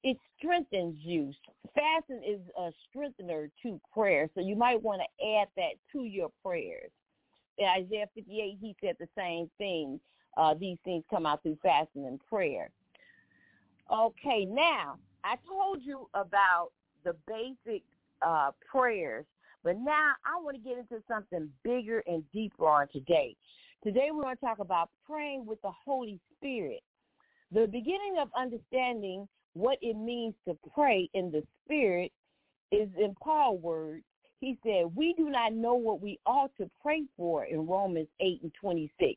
it 0.02 0.16
strengthens 0.36 0.96
you. 1.00 1.32
Fasting 1.74 2.22
is 2.26 2.40
a 2.58 2.70
strengthener 2.88 3.50
to 3.62 3.80
prayer, 3.92 4.28
so 4.34 4.40
you 4.40 4.56
might 4.56 4.82
want 4.82 5.00
to 5.00 5.26
add 5.26 5.48
that 5.56 5.74
to 5.92 6.04
your 6.04 6.30
prayers. 6.42 6.90
In 7.58 7.66
Isaiah 7.66 8.08
58, 8.14 8.58
he 8.60 8.76
said 8.82 8.96
the 8.98 9.08
same 9.16 9.50
thing. 9.58 10.00
Uh, 10.36 10.54
these 10.58 10.78
things 10.84 11.04
come 11.10 11.26
out 11.26 11.42
through 11.42 11.58
fasting 11.62 12.06
and 12.06 12.18
prayer. 12.28 12.70
Okay, 13.92 14.44
now 14.44 14.96
I 15.24 15.36
told 15.46 15.82
you 15.82 16.08
about 16.14 16.70
the 17.04 17.14
basic 17.26 17.82
uh, 18.26 18.50
prayers, 18.70 19.24
but 19.62 19.76
now 19.76 20.12
I 20.24 20.42
want 20.42 20.56
to 20.56 20.62
get 20.62 20.78
into 20.78 21.02
something 21.06 21.48
bigger 21.62 22.02
and 22.06 22.24
deeper 22.32 22.66
on 22.66 22.88
today. 22.88 23.36
Today 23.84 24.08
we're 24.12 24.22
going 24.22 24.36
to 24.36 24.40
talk 24.40 24.58
about 24.60 24.90
praying 25.06 25.44
with 25.46 25.60
the 25.62 25.72
Holy 25.84 26.18
Spirit. 26.36 26.80
The 27.52 27.66
beginning 27.66 28.16
of 28.20 28.28
understanding 28.36 29.28
what 29.54 29.78
it 29.82 29.96
means 29.96 30.34
to 30.46 30.56
pray 30.74 31.08
in 31.14 31.30
the 31.30 31.42
spirit 31.64 32.12
is 32.70 32.88
in 32.98 33.14
Paul's 33.22 33.60
words. 33.62 34.04
He 34.40 34.58
said, 34.64 34.86
we 34.96 35.14
do 35.14 35.30
not 35.30 35.52
know 35.52 35.74
what 35.74 36.00
we 36.00 36.18
ought 36.26 36.50
to 36.58 36.68
pray 36.82 37.04
for 37.16 37.44
in 37.44 37.66
Romans 37.66 38.08
8 38.20 38.40
and 38.42 38.52
26. 38.60 39.14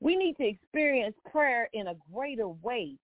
We 0.00 0.16
need 0.16 0.36
to 0.36 0.46
experience 0.46 1.16
prayer 1.30 1.68
in 1.72 1.88
a 1.88 1.94
greater 2.12 2.48
way. 2.48 2.96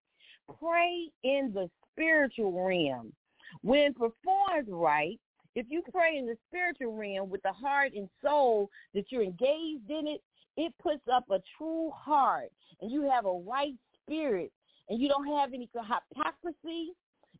Pray 0.59 1.09
in 1.23 1.51
the 1.53 1.69
spiritual 1.91 2.51
realm. 2.51 3.13
When 3.61 3.93
performed 3.93 4.67
right, 4.67 5.19
if 5.55 5.65
you 5.69 5.81
pray 5.91 6.17
in 6.17 6.27
the 6.27 6.37
spiritual 6.47 6.95
realm 6.95 7.29
with 7.29 7.41
the 7.41 7.53
heart 7.53 7.93
and 7.95 8.07
soul 8.23 8.69
that 8.93 9.05
you're 9.09 9.23
engaged 9.23 9.89
in 9.89 10.05
it, 10.05 10.21
it 10.57 10.73
puts 10.81 11.01
up 11.11 11.25
a 11.31 11.41
true 11.57 11.91
heart 11.95 12.51
and 12.81 12.91
you 12.91 13.09
have 13.09 13.25
a 13.25 13.41
right 13.47 13.73
spirit 14.03 14.51
and 14.89 15.01
you 15.01 15.09
don't 15.09 15.27
have 15.27 15.53
any 15.53 15.69
hypocrisy 15.73 16.93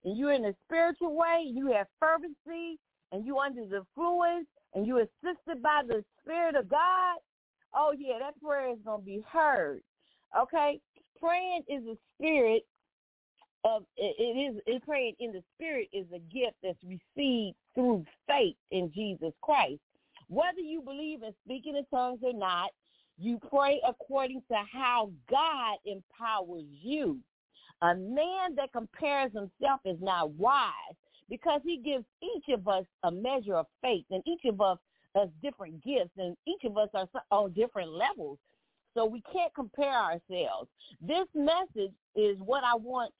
and 0.04 0.18
you're 0.18 0.34
in 0.34 0.46
a 0.46 0.54
spiritual 0.66 1.16
way, 1.16 1.44
you 1.46 1.72
have 1.72 1.88
fervency 2.00 2.80
and 3.12 3.26
you 3.26 3.38
under 3.40 3.66
the 3.66 3.78
influence 3.78 4.48
and 4.74 4.86
you 4.86 4.98
assisted 4.98 5.62
by 5.62 5.82
the 5.88 6.04
Spirit 6.22 6.56
of 6.56 6.70
God, 6.70 7.18
oh 7.74 7.94
yeah, 7.98 8.20
that 8.20 8.40
prayer 8.42 8.72
is 8.72 8.80
gonna 8.86 9.02
be 9.02 9.24
heard. 9.32 9.82
Okay? 10.38 10.80
Praying 11.20 11.64
is 11.68 11.84
a 11.86 11.98
spirit 12.16 12.64
of 13.64 13.84
it 13.98 14.56
is 14.56 14.62
it, 14.66 14.84
praying 14.86 15.16
in 15.20 15.32
the 15.32 15.44
spirit 15.56 15.88
is 15.92 16.06
a 16.14 16.20
gift 16.20 16.56
that's 16.62 16.78
received 16.84 17.56
through 17.76 18.06
faith 18.28 18.56
in 18.72 18.92
Jesus 18.94 19.34
Christ. 19.42 19.80
Whether 20.30 20.60
you 20.60 20.82
believe 20.82 21.24
in 21.24 21.34
speaking 21.46 21.76
in 21.76 21.86
tongues 21.86 22.20
or 22.22 22.34
not, 22.34 22.70
you 23.18 23.40
pray 23.50 23.82
according 23.88 24.42
to 24.52 24.58
how 24.72 25.12
God 25.30 25.78
empowers 25.86 26.66
you. 26.82 27.20
A 27.82 27.94
man 27.96 28.56
that 28.56 28.72
compares 28.74 29.32
himself 29.34 29.82
is 29.86 29.98
not 30.02 30.32
wise 30.32 30.96
because 31.30 31.62
he 31.64 31.78
gives 31.78 32.06
each 32.24 32.54
of 32.54 32.68
us 32.68 32.86
a 33.04 33.12
measure 33.12 33.56
of 33.56 33.68
faith 33.82 34.06
and 34.10 34.24
each 34.26 34.46
of 34.46 34.62
us 34.62 34.78
has 35.16 35.30
different 35.42 35.84
gifts 35.84 36.12
and 36.18 36.36
each 36.48 36.64
of 36.64 36.78
us 36.78 36.90
are 36.94 37.08
on 37.32 37.54
different 37.54 37.92
levels. 37.92 38.40
So 38.94 39.06
we 39.06 39.22
can't 39.32 39.54
compare 39.54 39.94
ourselves. 39.94 40.70
This 41.02 41.28
message 41.36 41.94
is 42.16 42.38
what 42.40 42.64
I 42.64 42.76
want 42.76 43.14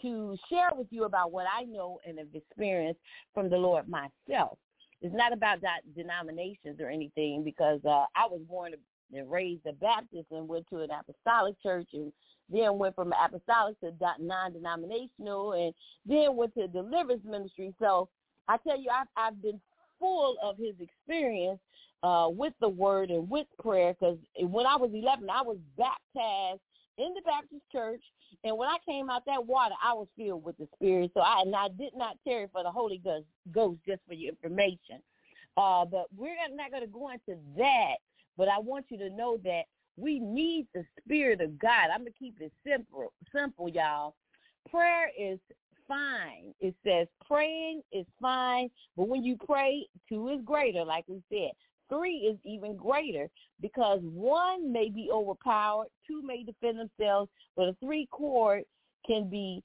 to 0.00 0.36
share 0.48 0.70
with 0.74 0.86
you 0.90 1.04
about 1.04 1.30
what 1.30 1.46
I 1.54 1.64
know 1.64 2.00
and 2.06 2.18
have 2.18 2.28
experienced 2.32 3.00
from 3.34 3.50
the 3.50 3.58
Lord 3.58 3.86
myself. 3.86 4.58
It's 5.02 5.14
not 5.14 5.32
about 5.32 5.58
denominations 5.94 6.80
or 6.80 6.88
anything 6.88 7.42
because 7.44 7.80
uh, 7.84 8.04
I 8.14 8.26
was 8.30 8.40
born 8.48 8.72
and 9.12 9.30
raised 9.30 9.66
a 9.66 9.72
Baptist 9.72 10.26
and 10.30 10.48
went 10.48 10.66
to 10.70 10.80
an 10.80 10.90
apostolic 10.90 11.60
church 11.62 11.88
and 11.92 12.12
then 12.50 12.78
went 12.78 12.94
from 12.94 13.12
apostolic 13.12 13.78
to 13.80 13.92
non-denominational, 14.18 15.52
and 15.52 15.74
then 16.06 16.36
went 16.36 16.54
to 16.54 16.68
deliverance 16.68 17.24
ministry. 17.24 17.74
So 17.78 18.08
I 18.48 18.56
tell 18.58 18.78
you, 18.78 18.90
I've, 18.90 19.06
I've 19.16 19.42
been 19.42 19.60
full 19.98 20.36
of 20.42 20.56
his 20.56 20.74
experience 20.80 21.60
uh, 22.02 22.28
with 22.30 22.54
the 22.60 22.68
word 22.68 23.10
and 23.10 23.28
with 23.30 23.46
prayer 23.62 23.94
because 23.94 24.18
when 24.40 24.66
I 24.66 24.76
was 24.76 24.90
11, 24.92 25.28
I 25.30 25.42
was 25.42 25.58
baptized 25.76 26.60
in 26.98 27.14
the 27.14 27.22
Baptist 27.24 27.62
church. 27.70 28.02
And 28.44 28.56
when 28.56 28.68
I 28.68 28.78
came 28.86 29.10
out 29.10 29.24
that 29.26 29.46
water, 29.46 29.74
I 29.82 29.92
was 29.92 30.08
filled 30.16 30.44
with 30.44 30.56
the 30.56 30.66
Spirit. 30.76 31.10
So 31.14 31.20
I, 31.20 31.42
and 31.42 31.54
I 31.54 31.68
did 31.68 31.92
not 31.94 32.16
tarry 32.26 32.46
for 32.52 32.62
the 32.62 32.70
Holy 32.70 32.98
Ghost, 32.98 33.26
Ghost 33.52 33.80
just 33.86 34.00
for 34.06 34.14
your 34.14 34.30
information. 34.30 35.02
Uh, 35.56 35.84
but 35.84 36.06
we're 36.16 36.34
not 36.54 36.70
going 36.70 36.82
to 36.82 36.88
go 36.88 37.10
into 37.10 37.38
that. 37.58 37.96
But 38.36 38.48
I 38.48 38.58
want 38.58 38.86
you 38.88 38.98
to 38.98 39.10
know 39.10 39.38
that 39.44 39.64
we 39.96 40.18
need 40.18 40.66
the 40.74 40.84
Spirit 40.98 41.40
of 41.40 41.58
God. 41.58 41.88
I'm 41.94 42.04
to 42.04 42.12
keep 42.12 42.40
it 42.40 42.52
simple, 42.66 43.12
simple, 43.34 43.68
y'all. 43.68 44.14
Prayer 44.68 45.10
is 45.18 45.38
fine. 45.88 46.54
It 46.60 46.74
says 46.84 47.08
praying 47.26 47.82
is 47.92 48.06
fine, 48.20 48.70
but 48.96 49.08
when 49.08 49.24
you 49.24 49.36
pray, 49.36 49.86
two 50.08 50.28
is 50.28 50.40
greater, 50.44 50.84
like 50.84 51.04
we 51.08 51.22
said. 51.28 51.50
Three 51.88 52.18
is 52.18 52.38
even 52.44 52.76
greater 52.76 53.28
because 53.60 53.98
one 54.02 54.72
may 54.72 54.88
be 54.88 55.10
overpowered, 55.12 55.88
two 56.06 56.22
may 56.22 56.44
defend 56.44 56.78
themselves, 56.78 57.28
but 57.56 57.68
a 57.68 57.76
three 57.82 58.06
chord 58.12 58.62
can 59.04 59.28
be 59.28 59.62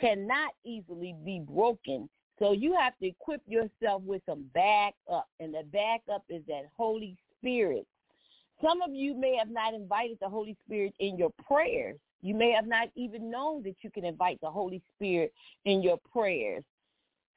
cannot 0.00 0.52
easily 0.64 1.14
be 1.24 1.40
broken. 1.40 2.08
So 2.38 2.52
you 2.52 2.74
have 2.76 2.96
to 2.98 3.06
equip 3.06 3.42
yourself 3.46 4.02
with 4.02 4.22
some 4.26 4.44
backup, 4.54 5.28
and 5.40 5.54
the 5.54 5.62
backup 5.72 6.24
is 6.28 6.42
that 6.48 6.64
Holy 6.76 7.16
Spirit. 7.38 7.86
Some 8.62 8.82
of 8.82 8.92
you 8.92 9.14
may 9.18 9.36
have 9.36 9.50
not 9.50 9.74
invited 9.74 10.18
the 10.20 10.28
Holy 10.28 10.56
Spirit 10.64 10.94
in 10.98 11.16
your 11.16 11.30
prayers. 11.46 11.96
You 12.22 12.34
may 12.34 12.52
have 12.52 12.66
not 12.66 12.88
even 12.94 13.30
known 13.30 13.62
that 13.64 13.76
you 13.82 13.90
can 13.90 14.04
invite 14.04 14.40
the 14.40 14.50
Holy 14.50 14.82
Spirit 14.96 15.32
in 15.64 15.82
your 15.82 15.98
prayers. 16.10 16.64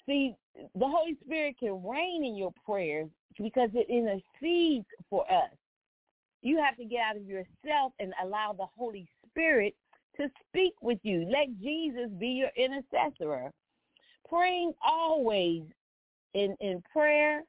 See, 0.05 0.35
the 0.55 0.87
Holy 0.87 1.17
Spirit 1.25 1.57
can 1.59 1.83
reign 1.85 2.23
in 2.23 2.35
your 2.35 2.53
prayers 2.65 3.09
because 3.37 3.69
it 3.73 3.89
intercedes 3.89 4.85
for 5.09 5.29
us. 5.31 5.51
You 6.41 6.57
have 6.63 6.77
to 6.77 6.85
get 6.85 7.01
out 7.01 7.17
of 7.17 7.25
yourself 7.25 7.93
and 7.99 8.13
allow 8.23 8.53
the 8.53 8.67
Holy 8.77 9.07
Spirit 9.27 9.75
to 10.15 10.29
speak 10.47 10.73
with 10.81 10.99
you. 11.03 11.27
Let 11.29 11.59
Jesus 11.61 12.09
be 12.17 12.27
your 12.27 12.51
intercessor. 12.55 13.51
Praying 14.29 14.73
always 14.85 15.63
in, 16.33 16.55
in 16.59 16.81
prayer 16.91 17.43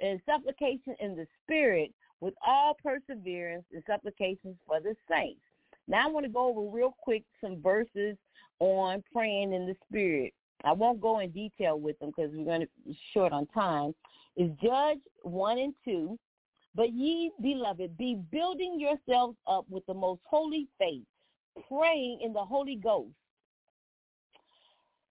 and 0.00 0.20
supplication 0.26 0.94
in 1.00 1.16
the 1.16 1.26
Spirit 1.42 1.92
with 2.20 2.34
all 2.46 2.76
perseverance 2.82 3.64
and 3.72 3.82
supplications 3.86 4.56
for 4.66 4.80
the 4.80 4.94
saints. 5.10 5.40
Now 5.88 6.06
I 6.06 6.10
want 6.10 6.26
to 6.26 6.32
go 6.32 6.48
over 6.48 6.74
real 6.74 6.94
quick 7.00 7.24
some 7.40 7.60
verses 7.62 8.16
on 8.58 9.02
praying 9.12 9.52
in 9.52 9.66
the 9.66 9.76
Spirit. 9.88 10.32
I 10.64 10.72
won't 10.72 11.00
go 11.00 11.20
in 11.20 11.30
detail 11.30 11.80
with 11.80 11.98
them 11.98 12.10
because 12.14 12.30
we're 12.34 12.44
going 12.44 12.60
to 12.60 12.68
be 12.86 12.98
short 13.12 13.32
on 13.32 13.46
time. 13.46 13.94
Is 14.36 14.50
Judge 14.62 14.98
1 15.22 15.58
and 15.58 15.74
2. 15.84 16.18
But 16.74 16.92
ye, 16.92 17.32
beloved, 17.42 17.96
be 17.98 18.20
building 18.30 18.78
yourselves 18.78 19.36
up 19.48 19.64
with 19.68 19.84
the 19.86 19.94
most 19.94 20.20
holy 20.24 20.68
faith, 20.78 21.02
praying 21.68 22.20
in 22.22 22.32
the 22.32 22.44
Holy 22.44 22.76
Ghost. 22.76 23.10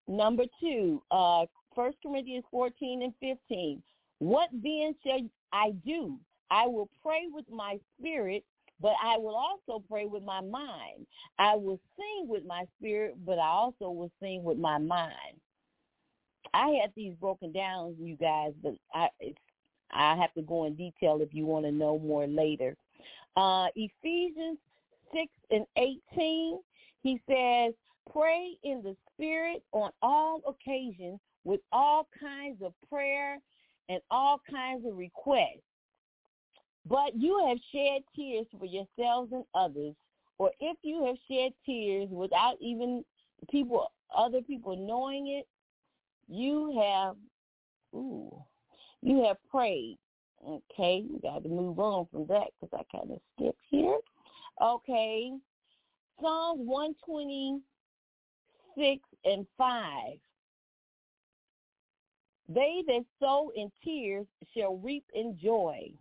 Number 0.07 0.45
two, 0.59 1.03
uh, 1.11 1.45
First 1.75 1.97
Corinthians 2.01 2.45
14 2.49 3.03
and 3.03 3.13
15. 3.19 3.83
What 4.19 4.49
then 4.51 4.95
shall 5.05 5.19
I 5.51 5.71
do? 5.85 6.17
I 6.51 6.67
will 6.67 6.89
pray 7.03 7.23
with 7.31 7.45
my 7.51 7.79
spirit, 7.99 8.43
but 8.81 8.93
I 9.03 9.17
will 9.17 9.35
also 9.35 9.83
pray 9.89 10.05
with 10.05 10.23
my 10.23 10.41
mind. 10.41 11.07
I 11.39 11.55
will 11.55 11.79
sing 11.97 12.27
with 12.27 12.45
my 12.45 12.65
spirit, 12.79 13.15
but 13.25 13.39
I 13.39 13.47
also 13.47 13.91
will 13.91 14.11
sing 14.21 14.43
with 14.43 14.57
my 14.57 14.77
mind. 14.77 15.39
I 16.53 16.69
had 16.81 16.91
these 16.95 17.13
broken 17.19 17.51
down, 17.51 17.95
you 17.99 18.15
guys, 18.17 18.53
but 18.63 18.73
I 18.93 19.09
I 19.91 20.15
have 20.17 20.33
to 20.35 20.41
go 20.41 20.65
in 20.65 20.75
detail 20.75 21.19
if 21.21 21.33
you 21.33 21.45
want 21.45 21.65
to 21.65 21.71
know 21.71 21.99
more 21.99 22.27
later. 22.27 22.75
Uh, 23.35 23.67
Ephesians 23.75 24.57
6 25.13 25.25
and 25.51 25.65
18, 25.77 26.59
he 27.01 27.21
says, 27.29 27.73
pray 28.11 28.57
in 28.63 28.81
the 28.83 28.95
spirit 29.13 29.63
on 29.71 29.91
all 30.01 30.41
occasions 30.47 31.19
with 31.43 31.61
all 31.71 32.07
kinds 32.19 32.61
of 32.61 32.73
prayer 32.89 33.39
and 33.89 34.01
all 34.11 34.41
kinds 34.49 34.85
of 34.85 34.97
requests. 34.97 35.61
But 36.89 37.15
you 37.15 37.45
have 37.47 37.59
shed 37.71 38.01
tears 38.15 38.47
for 38.57 38.65
yourselves 38.65 39.31
and 39.31 39.45
others, 39.53 39.93
or 40.39 40.51
if 40.59 40.75
you 40.81 41.05
have 41.05 41.17
shed 41.29 41.53
tears 41.63 42.09
without 42.09 42.57
even 42.59 43.05
people, 43.51 43.91
other 44.15 44.41
people 44.41 44.75
knowing 44.75 45.27
it, 45.27 45.47
you 46.27 46.81
have, 46.81 47.15
ooh, 47.93 48.35
you 49.01 49.23
have 49.23 49.37
prayed. 49.49 49.99
Okay, 50.47 51.03
we 51.07 51.19
got 51.19 51.43
to 51.43 51.49
move 51.49 51.79
on 51.79 52.07
from 52.11 52.25
that 52.27 52.47
because 52.59 52.73
I 52.73 52.83
kind 52.97 53.11
of 53.11 53.19
skipped 53.35 53.61
here. 53.69 53.99
Okay, 54.61 55.33
Psalms 56.19 56.61
126 56.65 59.03
and 59.25 59.45
5. 59.57 60.19
They 62.47 62.83
that 62.87 63.05
sow 63.19 63.51
in 63.55 63.71
tears 63.83 64.25
shall 64.55 64.77
reap 64.77 65.03
in 65.13 65.37
joy. 65.37 65.93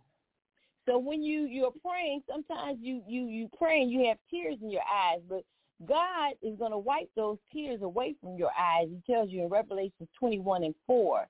So 0.89 0.97
when 0.97 1.21
you 1.21 1.41
you're 1.41 1.73
praying, 1.85 2.23
sometimes 2.27 2.79
you 2.81 3.03
you 3.07 3.27
you 3.27 3.47
pray 3.55 3.81
and 3.81 3.91
you 3.91 4.07
have 4.07 4.17
tears 4.29 4.57
in 4.59 4.71
your 4.71 4.81
eyes, 4.81 5.19
but 5.29 5.43
God 5.87 6.33
is 6.41 6.57
going 6.57 6.71
to 6.71 6.79
wipe 6.79 7.09
those 7.15 7.37
tears 7.53 7.83
away 7.83 8.15
from 8.19 8.37
your 8.37 8.49
eyes. 8.59 8.87
He 8.89 9.13
tells 9.13 9.29
you 9.29 9.43
in 9.43 9.49
Revelation 9.49 10.07
21 10.17 10.63
and 10.63 10.75
4. 10.87 11.27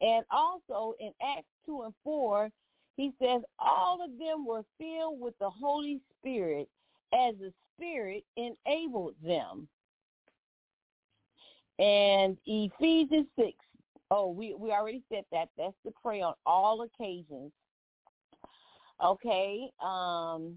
And 0.00 0.24
also 0.30 0.94
in 1.00 1.10
Acts 1.20 1.48
2 1.66 1.82
and 1.82 1.94
4, 2.04 2.50
he 2.96 3.12
says 3.20 3.42
all 3.58 4.00
of 4.02 4.16
them 4.16 4.46
were 4.46 4.62
filled 4.78 5.20
with 5.20 5.34
the 5.40 5.50
Holy 5.50 6.00
Spirit 6.18 6.68
as 7.12 7.34
the 7.40 7.52
Spirit 7.76 8.24
enabled 8.36 9.14
them. 9.24 9.68
And 11.80 12.36
Ephesians 12.46 13.26
6, 13.36 13.52
oh, 14.12 14.30
we, 14.30 14.54
we 14.54 14.70
already 14.70 15.02
said 15.12 15.24
that. 15.32 15.48
That's 15.58 15.74
to 15.84 15.92
pray 16.00 16.22
on 16.22 16.34
all 16.46 16.82
occasions. 16.82 17.52
Okay, 19.04 19.70
um, 19.82 20.56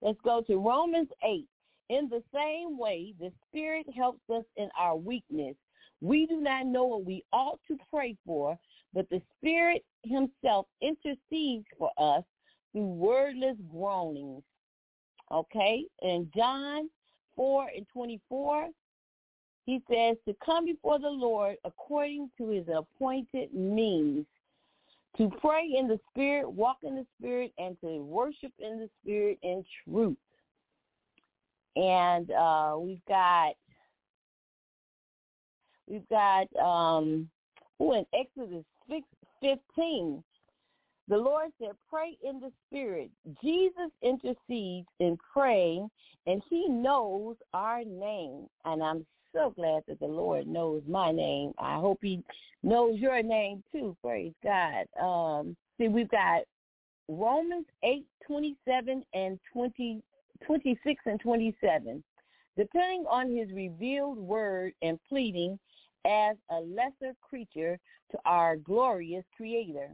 let's 0.00 0.20
go 0.24 0.42
to 0.46 0.56
Romans 0.56 1.08
8. 1.24 1.46
In 1.88 2.08
the 2.08 2.22
same 2.32 2.78
way, 2.78 3.14
the 3.18 3.32
Spirit 3.48 3.86
helps 3.94 4.22
us 4.30 4.44
in 4.56 4.68
our 4.78 4.96
weakness. 4.96 5.56
We 6.00 6.26
do 6.26 6.40
not 6.40 6.66
know 6.66 6.84
what 6.84 7.04
we 7.04 7.24
ought 7.32 7.60
to 7.68 7.76
pray 7.92 8.16
for, 8.24 8.58
but 8.94 9.08
the 9.10 9.20
Spirit 9.38 9.84
himself 10.04 10.66
intercedes 10.80 11.66
for 11.78 11.90
us 11.98 12.24
through 12.72 12.86
wordless 12.86 13.56
groanings. 13.70 14.42
Okay? 15.30 15.84
And 16.02 16.32
John 16.34 16.88
4 17.36 17.68
and 17.76 17.86
24, 17.92 18.68
he 19.64 19.80
says 19.90 20.16
to 20.26 20.34
come 20.44 20.64
before 20.64 20.98
the 20.98 21.08
Lord 21.08 21.56
according 21.64 22.30
to 22.38 22.48
his 22.48 22.66
appointed 22.74 23.54
means, 23.54 24.26
to 25.18 25.30
pray 25.40 25.68
in 25.76 25.88
the 25.88 26.00
Spirit, 26.10 26.50
walk 26.50 26.78
in 26.82 26.94
the 26.94 27.06
Spirit, 27.18 27.52
and 27.58 27.76
to 27.80 28.02
worship 28.02 28.52
in 28.58 28.78
the 28.78 28.88
Spirit 29.02 29.38
in 29.42 29.64
truth. 29.84 30.16
And 31.76 32.30
uh, 32.30 32.76
we've 32.78 33.04
got 33.08 33.54
we've 35.86 36.08
got 36.08 36.46
um, 36.56 37.28
oh, 37.80 37.94
in 37.94 38.06
Exodus 38.14 38.64
15, 39.42 40.22
the 41.08 41.16
Lord 41.16 41.50
said, 41.58 41.72
pray 41.90 42.16
in 42.22 42.40
the 42.40 42.52
spirit. 42.66 43.10
Jesus 43.42 43.90
intercedes 44.02 44.86
in 45.00 45.18
praying, 45.32 45.90
and 46.26 46.42
he 46.48 46.68
knows 46.68 47.36
our 47.52 47.84
name. 47.84 48.46
And 48.64 48.82
I'm 48.82 49.04
so 49.32 49.50
glad 49.50 49.82
that 49.88 50.00
the 50.00 50.06
Lord 50.06 50.46
knows 50.46 50.82
my 50.88 51.10
name. 51.10 51.52
I 51.58 51.76
hope 51.76 51.98
he 52.02 52.22
knows 52.62 52.98
your 52.98 53.22
name 53.22 53.62
too. 53.72 53.96
Praise 54.02 54.32
God. 54.42 54.86
Um, 55.00 55.56
see, 55.78 55.88
we've 55.88 56.10
got 56.10 56.42
Romans 57.08 57.66
8, 57.82 58.04
27 58.26 59.04
and 59.14 59.38
20, 59.52 60.02
26 60.46 61.02
and 61.06 61.20
27. 61.20 62.04
Depending 62.56 63.06
on 63.10 63.34
his 63.34 63.50
revealed 63.52 64.18
word 64.18 64.72
and 64.82 64.98
pleading 65.08 65.58
as 66.06 66.36
a 66.50 66.60
lesser 66.60 67.14
creature 67.22 67.78
to 68.10 68.18
our 68.26 68.56
glorious 68.56 69.24
creator. 69.36 69.88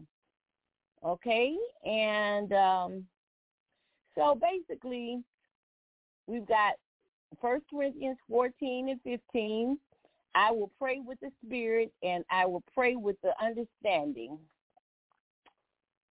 Okay? 1.04 1.56
And 1.84 2.52
um, 2.52 3.04
so 4.16 4.38
basically, 4.40 5.22
we've 6.26 6.46
got 6.46 6.74
First 7.40 7.64
Corinthians 7.70 8.18
14 8.28 8.88
and 8.88 9.00
15. 9.02 9.78
I 10.34 10.50
will 10.50 10.70
pray 10.78 11.00
with 11.04 11.18
the 11.20 11.30
spirit 11.44 11.92
and 12.02 12.24
I 12.30 12.46
will 12.46 12.62
pray 12.74 12.96
with 12.96 13.16
the 13.22 13.32
understanding. 13.42 14.38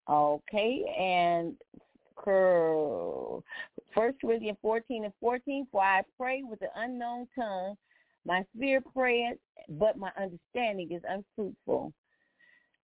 Okay, 0.09 0.85
and 0.99 1.57
First 3.95 4.21
Corinthians 4.21 4.59
14 4.63 5.05
and 5.05 5.13
14, 5.21 5.67
for 5.71 5.83
I 5.83 6.03
pray 6.19 6.43
with 6.43 6.61
the 6.61 6.69
unknown 6.77 7.27
tongue. 7.35 7.77
My 8.27 8.45
spirit 8.57 8.85
prayeth, 8.95 9.39
but 9.69 9.99
my 9.99 10.11
understanding 10.19 10.93
is 10.93 11.03
unfruitful. 11.09 11.93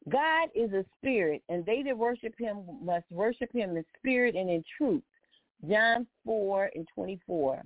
God 0.09 0.49
is 0.53 0.71
a 0.71 0.85
spirit, 0.97 1.41
and 1.49 1.65
they 1.65 1.83
that 1.83 1.97
worship 1.97 2.33
him 2.37 2.65
must 2.81 3.05
worship 3.09 3.51
him 3.53 3.75
in 3.75 3.85
spirit 3.97 4.35
and 4.35 4.49
in 4.49 4.63
truth. 4.77 5.03
John 5.69 6.05
4 6.25 6.71
and 6.75 6.87
24. 6.93 7.63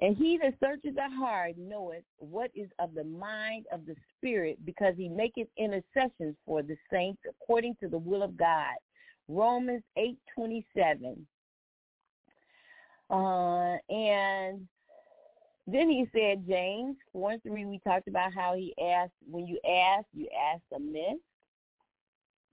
And 0.00 0.16
he 0.16 0.38
that 0.38 0.54
searches 0.60 0.96
the 0.96 1.08
heart 1.08 1.52
knoweth 1.56 2.02
what 2.18 2.50
is 2.54 2.68
of 2.78 2.94
the 2.94 3.04
mind 3.04 3.66
of 3.72 3.86
the 3.86 3.94
Spirit, 4.16 4.58
because 4.64 4.94
he 4.96 5.08
maketh 5.08 5.48
intercessions 5.56 6.36
for 6.44 6.62
the 6.62 6.76
saints 6.92 7.22
according 7.28 7.76
to 7.80 7.88
the 7.88 7.98
will 7.98 8.22
of 8.22 8.36
God. 8.36 8.74
Romans 9.28 9.82
eight 9.96 10.18
twenty 10.34 10.66
seven. 10.76 11.26
Uh, 13.10 13.76
and 13.88 14.66
then 15.66 15.88
he 15.88 16.06
said, 16.12 16.46
James 16.46 16.96
4 17.12 17.32
and 17.32 17.42
3, 17.42 17.64
we 17.66 17.78
talked 17.86 18.08
about 18.08 18.34
how 18.34 18.54
he 18.54 18.74
asked, 18.82 19.12
when 19.30 19.46
you 19.46 19.58
ask, 19.66 20.04
you 20.12 20.28
ask 20.52 20.62
amiss. 20.74 21.18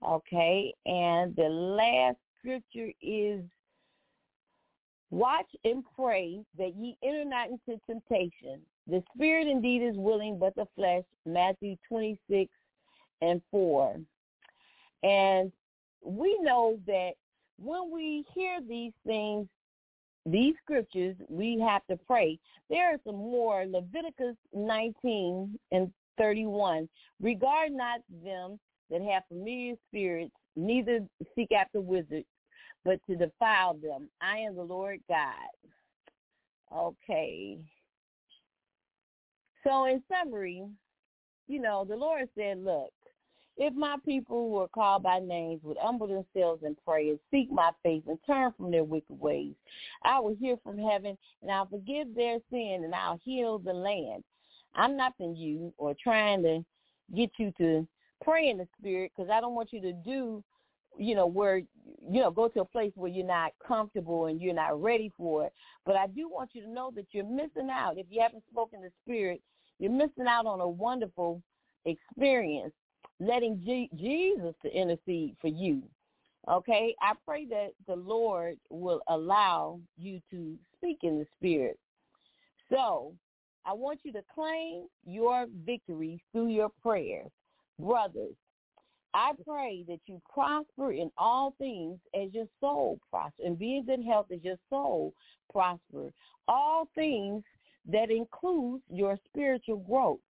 Okay, 0.06 0.74
and 0.86 1.34
the 1.36 1.48
last 1.48 2.16
scripture 2.38 2.90
is, 3.02 3.42
watch 5.12 5.46
and 5.64 5.84
pray 5.94 6.40
that 6.58 6.74
ye 6.74 6.96
enter 7.04 7.24
not 7.24 7.48
into 7.48 7.80
temptation. 7.86 8.60
The 8.88 9.04
spirit 9.14 9.46
indeed 9.46 9.82
is 9.82 9.96
willing, 9.96 10.38
but 10.38 10.56
the 10.56 10.66
flesh, 10.74 11.04
Matthew 11.24 11.76
26 11.88 12.50
and 13.20 13.40
4. 13.50 14.00
And 15.04 15.52
we 16.04 16.36
know 16.40 16.78
that 16.86 17.12
when 17.58 17.92
we 17.92 18.24
hear 18.34 18.60
these 18.66 18.92
things, 19.06 19.46
these 20.24 20.54
scriptures, 20.62 21.16
we 21.28 21.60
have 21.60 21.86
to 21.90 21.96
pray. 22.06 22.38
There 22.70 22.92
are 22.92 22.98
some 23.04 23.16
more. 23.16 23.66
Leviticus 23.66 24.36
19 24.54 25.58
and 25.72 25.92
31. 26.18 26.88
Regard 27.20 27.72
not 27.72 28.00
them 28.24 28.58
that 28.90 29.02
have 29.02 29.24
familiar 29.28 29.74
spirits, 29.88 30.32
neither 30.56 31.00
seek 31.34 31.52
after 31.52 31.80
wizards, 31.80 32.26
but 32.84 32.98
to 33.06 33.16
defile 33.16 33.74
them. 33.74 34.08
I 34.20 34.38
am 34.38 34.56
the 34.56 34.62
Lord 34.62 35.00
God. 35.08 35.32
Okay. 36.74 37.58
So 39.64 39.84
in 39.84 40.02
summary, 40.10 40.64
you 41.46 41.60
know, 41.60 41.84
the 41.88 41.96
Lord 41.96 42.28
said, 42.36 42.64
look, 42.64 42.92
if 43.56 43.74
my 43.74 43.96
people 44.04 44.48
who 44.48 44.56
are 44.58 44.68
called 44.68 45.02
by 45.02 45.18
names 45.18 45.60
would 45.62 45.76
humble 45.78 46.06
themselves 46.06 46.62
and 46.64 46.76
pray 46.84 47.10
and 47.10 47.18
seek 47.30 47.50
my 47.52 47.70
face 47.82 48.02
and 48.08 48.18
turn 48.26 48.52
from 48.56 48.70
their 48.70 48.84
wicked 48.84 49.20
ways, 49.20 49.54
I 50.02 50.18
will 50.20 50.34
hear 50.34 50.56
from 50.64 50.78
heaven 50.78 51.16
and 51.42 51.50
I'll 51.50 51.66
forgive 51.66 52.14
their 52.14 52.38
sin 52.50 52.80
and 52.84 52.94
I'll 52.94 53.20
heal 53.22 53.58
the 53.58 53.72
land. 53.72 54.24
I'm 54.74 54.96
not 54.96 55.12
in 55.20 55.36
you 55.36 55.72
or 55.76 55.94
trying 56.02 56.42
to 56.44 56.64
get 57.14 57.30
you 57.36 57.52
to 57.58 57.86
pray 58.24 58.48
in 58.48 58.56
the 58.56 58.68
spirit 58.78 59.12
because 59.14 59.30
I 59.30 59.40
don't 59.40 59.54
want 59.54 59.72
you 59.72 59.82
to 59.82 59.92
do, 59.92 60.42
you 60.98 61.14
know, 61.14 61.26
where, 61.26 61.58
you 61.58 62.20
know, 62.20 62.30
go 62.30 62.48
to 62.48 62.60
a 62.60 62.64
place 62.64 62.92
where 62.94 63.10
you're 63.10 63.26
not 63.26 63.52
comfortable 63.66 64.26
and 64.26 64.40
you're 64.40 64.54
not 64.54 64.80
ready 64.80 65.10
for 65.16 65.46
it. 65.46 65.52
But 65.84 65.96
I 65.96 66.06
do 66.06 66.28
want 66.28 66.50
you 66.52 66.62
to 66.62 66.68
know 66.70 66.92
that 66.94 67.06
you're 67.12 67.24
missing 67.24 67.70
out. 67.70 67.98
If 67.98 68.06
you 68.10 68.20
haven't 68.20 68.44
spoken 68.50 68.82
the 68.82 68.90
spirit, 69.04 69.40
you're 69.78 69.90
missing 69.90 70.26
out 70.28 70.46
on 70.46 70.60
a 70.60 70.68
wonderful 70.68 71.42
experience 71.84 72.72
letting 73.20 73.60
G- 73.64 73.90
Jesus 73.96 74.54
to 74.62 74.76
intercede 74.76 75.36
for 75.40 75.48
you. 75.48 75.82
Okay, 76.50 76.94
I 77.00 77.12
pray 77.24 77.46
that 77.46 77.70
the 77.86 77.94
Lord 77.94 78.56
will 78.68 79.00
allow 79.08 79.80
you 79.96 80.20
to 80.30 80.56
speak 80.76 80.98
in 81.02 81.18
the 81.18 81.26
spirit. 81.36 81.78
So 82.68 83.14
I 83.64 83.72
want 83.72 84.00
you 84.02 84.12
to 84.12 84.22
claim 84.34 84.86
your 85.04 85.46
victories 85.64 86.18
through 86.32 86.48
your 86.48 86.70
prayers. 86.82 87.30
Brothers, 87.78 88.34
I 89.14 89.32
pray 89.46 89.84
that 89.88 90.00
you 90.06 90.20
prosper 90.32 90.92
in 90.92 91.10
all 91.18 91.54
things 91.58 91.98
as 92.14 92.32
your 92.32 92.46
soul 92.60 92.98
prosper 93.10 93.42
and 93.44 93.58
be 93.58 93.76
in 93.76 93.86
good 93.86 94.04
health 94.04 94.26
as 94.32 94.42
your 94.42 94.56
soul 94.70 95.12
prosper. 95.52 96.10
All 96.48 96.88
things 96.94 97.42
that 97.90 98.10
includes 98.10 98.82
your 98.88 99.18
spiritual 99.28 99.78
growth. 99.78 100.20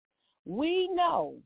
We 0.44 0.88
know 0.92 1.36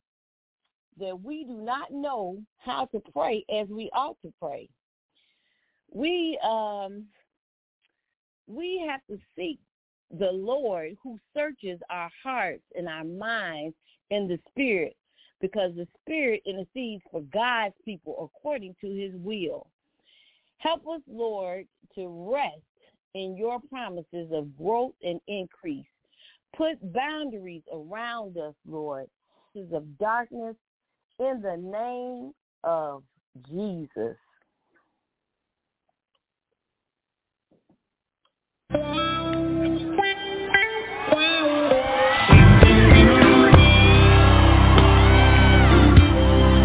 that 0.99 1.20
we 1.20 1.44
do 1.44 1.61
not 1.61 1.92
know 1.92 2.38
how 2.59 2.87
to 2.87 3.01
pray 3.12 3.44
as 3.55 3.68
we 3.68 3.90
ought 3.92 4.16
to 4.22 4.33
pray. 4.40 4.68
We 5.92 6.38
um 6.42 7.05
we 8.46 8.85
have 8.88 9.01
to 9.11 9.18
seek 9.37 9.59
the 10.18 10.31
Lord 10.31 10.96
who 11.03 11.18
searches 11.35 11.81
our 11.90 12.11
hearts 12.22 12.62
and 12.77 12.88
our 12.88 13.05
minds 13.05 13.75
in 14.11 14.29
the 14.29 14.38
spirit 14.49 14.96
because 15.40 15.75
the 15.75 15.87
spirit 16.03 16.42
intercedes 16.46 17.03
for 17.11 17.22
God's 17.33 17.75
people 17.85 18.31
according 18.31 18.75
to 18.81 18.88
his 18.88 19.12
will. 19.14 19.66
Help 20.59 20.83
us, 20.88 21.03
Lord, 21.07 21.66
to 21.94 22.33
rest 22.33 22.61
in 23.14 23.37
your 23.37 23.61
promises 23.70 24.31
of 24.33 24.57
growth 24.57 24.94
and 25.03 25.20
increase. 25.29 25.87
Put 26.57 26.92
boundaries 26.92 27.62
around 27.72 28.38
us, 28.38 28.55
Lord, 28.66 29.07
of 29.72 29.99
darkness 29.99 30.57
in 31.18 31.40
the 31.42 31.57
name 31.57 32.33
of 32.62 33.03
Jesus. 33.49 34.16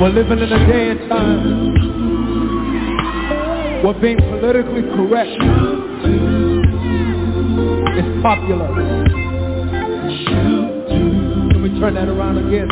We're 0.02 0.10
living 0.10 0.40
in 0.40 0.52
a 0.52 0.66
day 0.66 0.90
and 0.90 1.00
time 1.08 1.74
where 3.84 3.94
being 3.94 4.18
politically 4.18 4.82
correct 4.82 5.30
is 8.00 8.22
popular. 8.24 8.72
Let 11.50 11.60
me 11.60 11.80
turn 11.80 11.94
that 11.94 12.08
around 12.08 12.40
again. 12.40 12.68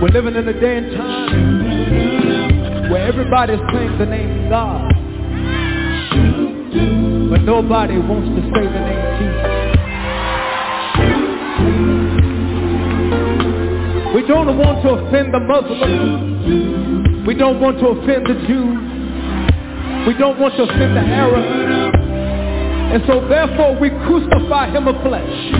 We're 0.00 0.08
living 0.08 0.36
in 0.36 0.48
a 0.48 0.58
day 0.58 0.78
and 0.78 0.96
time 0.96 2.90
where 2.90 3.06
everybody's 3.06 3.60
saying 3.70 3.98
the 3.98 4.06
name 4.06 4.48
God, 4.48 4.88
but 7.28 7.42
nobody 7.42 7.98
wants 7.98 8.30
to 8.30 8.40
say 8.54 8.64
the 8.64 8.80
name 8.80 9.18
Jesus. 9.18 9.56
We 14.16 14.26
don't 14.26 14.56
want 14.56 14.80
to 14.80 14.88
offend 14.96 15.34
the 15.34 15.40
Muslims. 15.40 17.26
We 17.26 17.34
don't 17.34 17.60
want 17.60 17.78
to 17.80 17.88
offend 17.88 18.24
the 18.24 18.32
Jews. 18.48 18.80
We 20.06 20.14
don't 20.16 20.40
want 20.40 20.56
to 20.56 20.62
offend 20.62 20.96
the 20.96 21.00
Arabs. 21.00 21.92
And 22.94 23.02
so 23.06 23.28
therefore 23.28 23.78
we 23.78 23.90
crucify 24.08 24.70
him 24.70 24.88
of 24.88 24.96
flesh. 25.02 25.52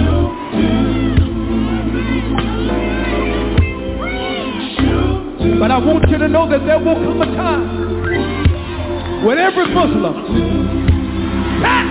But 5.61 5.71
I 5.71 5.77
want 5.77 6.09
you 6.09 6.17
to 6.17 6.27
know 6.27 6.49
that 6.49 6.65
there 6.65 6.79
will 6.79 6.95
come 6.95 7.21
a 7.21 7.27
time 7.37 9.27
when 9.27 9.37
every 9.37 9.69
Muslim, 9.69 10.15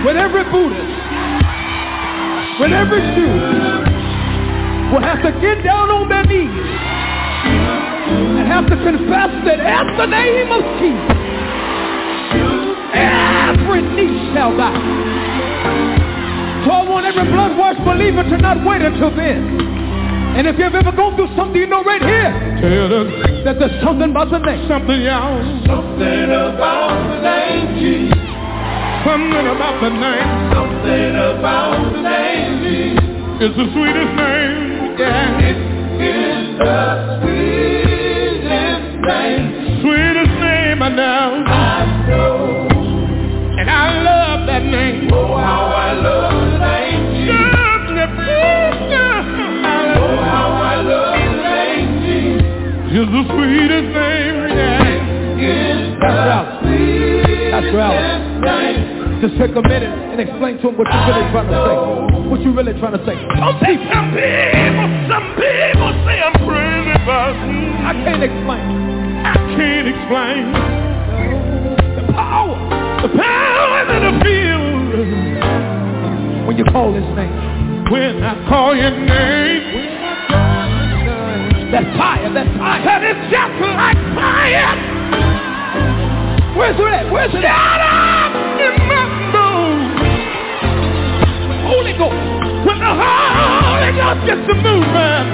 when 0.04 0.16
every 0.16 0.42
Buddhist, 0.50 0.98
when 2.58 2.72
every 2.72 3.00
Jew 3.14 3.85
will 4.92 5.02
have 5.02 5.22
to 5.22 5.32
get 5.40 5.62
down 5.64 5.90
on 5.90 6.08
their 6.08 6.24
knees 6.24 6.50
and 8.38 8.46
have 8.46 8.66
to 8.66 8.76
confess 8.76 9.30
that 9.44 9.58
at 9.58 9.96
the 9.98 10.06
name 10.06 10.50
of 10.52 10.62
Jesus, 10.78 11.16
every 12.94 13.82
knee 13.82 14.14
shall 14.32 14.56
bow. 14.56 14.76
So 16.64 16.70
I 16.70 16.82
want 16.88 17.06
every 17.06 17.30
blood-washed 17.30 17.84
believer 17.84 18.22
to 18.22 18.36
not 18.38 18.64
wait 18.66 18.82
until 18.82 19.14
then. 19.14 19.74
And 20.36 20.46
if 20.46 20.58
you've 20.58 20.74
ever 20.74 20.92
gone 20.92 21.16
through 21.16 21.34
something, 21.34 21.56
you 21.56 21.66
know 21.66 21.82
right 21.82 22.02
here 22.02 22.28
Tell 22.60 22.92
us 22.92 23.08
that 23.44 23.58
there's 23.58 23.82
something 23.82 24.10
about 24.10 24.30
the 24.30 24.38
name. 24.38 24.68
Something 24.68 25.06
else. 25.06 25.46
Something 25.64 26.28
about 26.28 26.92
the 27.08 27.20
name 27.24 27.78
Jesus. 27.80 28.18
Something 29.06 29.46
about 29.48 29.80
the 29.80 29.90
name. 29.90 30.28
Something 30.52 31.14
about 31.16 31.92
the 31.92 32.02
name 32.02 32.52
Jesus. 32.64 33.48
It's 33.48 33.56
the 33.56 33.66
sweetest 33.72 34.12
name. 34.16 34.35
Just 59.20 59.38
take 59.38 59.56
a 59.56 59.62
minute 59.62 59.90
and 60.12 60.20
explain 60.20 60.56
to 60.58 60.68
him 60.68 60.78
what 60.78 60.86
you're 60.86 61.06
really 61.06 61.30
trying 61.32 61.48
to 61.48 62.10
say. 62.12 62.15
What 62.30 62.40
you're 62.42 62.52
really 62.52 62.72
trying 62.80 62.92
to 62.98 63.02
say. 63.06 63.14
Some 63.38 63.58
people, 63.62 63.86
some 63.92 64.10
people, 64.10 64.86
some 65.08 65.26
people 65.38 65.90
say 66.04 66.18
I'm 66.20 66.34
crazy, 66.42 66.96
but 67.06 67.32
I 67.86 67.92
can't 68.04 68.22
explain. 68.22 68.66
I 69.26 69.34
can't 69.56 69.88
explain 69.88 70.52
The 71.96 72.12
power 72.12 72.56
the 73.02 73.08
power 73.14 73.78
that 73.86 74.02
I 74.02 74.12
feel 74.22 74.62
when 76.46 76.56
you 76.58 76.64
call 76.64 76.92
his 76.92 77.04
name. 77.14 77.32
when 77.90 78.22
I 78.22 78.34
call 78.48 78.74
your 78.76 78.90
name. 78.90 79.62
That 81.72 81.84
fire, 81.98 82.32
that 82.32 82.46
fire. 82.58 82.84
That 82.84 83.02
is 83.04 83.16
just 83.30 83.60
like 83.74 83.98
fire. 84.14 84.74
Where's 86.56 86.78
it 86.78 86.86
at? 86.86 87.12
Where's 87.12 87.34
it 87.34 87.44
at? 87.44 88.15
Holy 94.16 94.24
Ghost 94.24 94.26
gets 94.26 94.46
to 94.48 94.54
moving, 94.54 95.28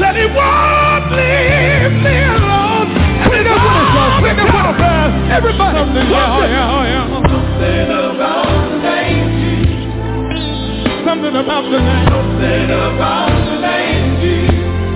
that 0.00 0.14
he 0.16 0.26
won't 0.28 1.08
leave 1.14 1.92
me 2.04 2.16
alone. 2.36 2.88
Sing 3.24 3.44
that 3.44 3.56
with 3.56 3.72
us, 3.72 3.88
y'all. 3.94 4.20
Sing 4.24 4.36
that 4.36 4.52
with 4.52 4.80
us. 4.84 5.12
Everybody. 5.32 5.78
Something, 5.78 6.10
Watch 6.10 6.44
yeah, 6.44 6.44
it. 6.44 6.50
yeah, 6.52 6.84
yeah. 6.84 7.08
Something 7.14 7.88
about 7.88 8.44
the 8.68 8.76
name 8.84 9.28
Jesus. 9.40 10.44
Something 11.04 11.36
about 11.36 11.64
the 11.70 11.78
name. 11.80 12.08
Something 12.12 12.70
about 12.70 13.32
the 13.32 13.56
name 13.64 14.20
Jesus. 14.20 14.52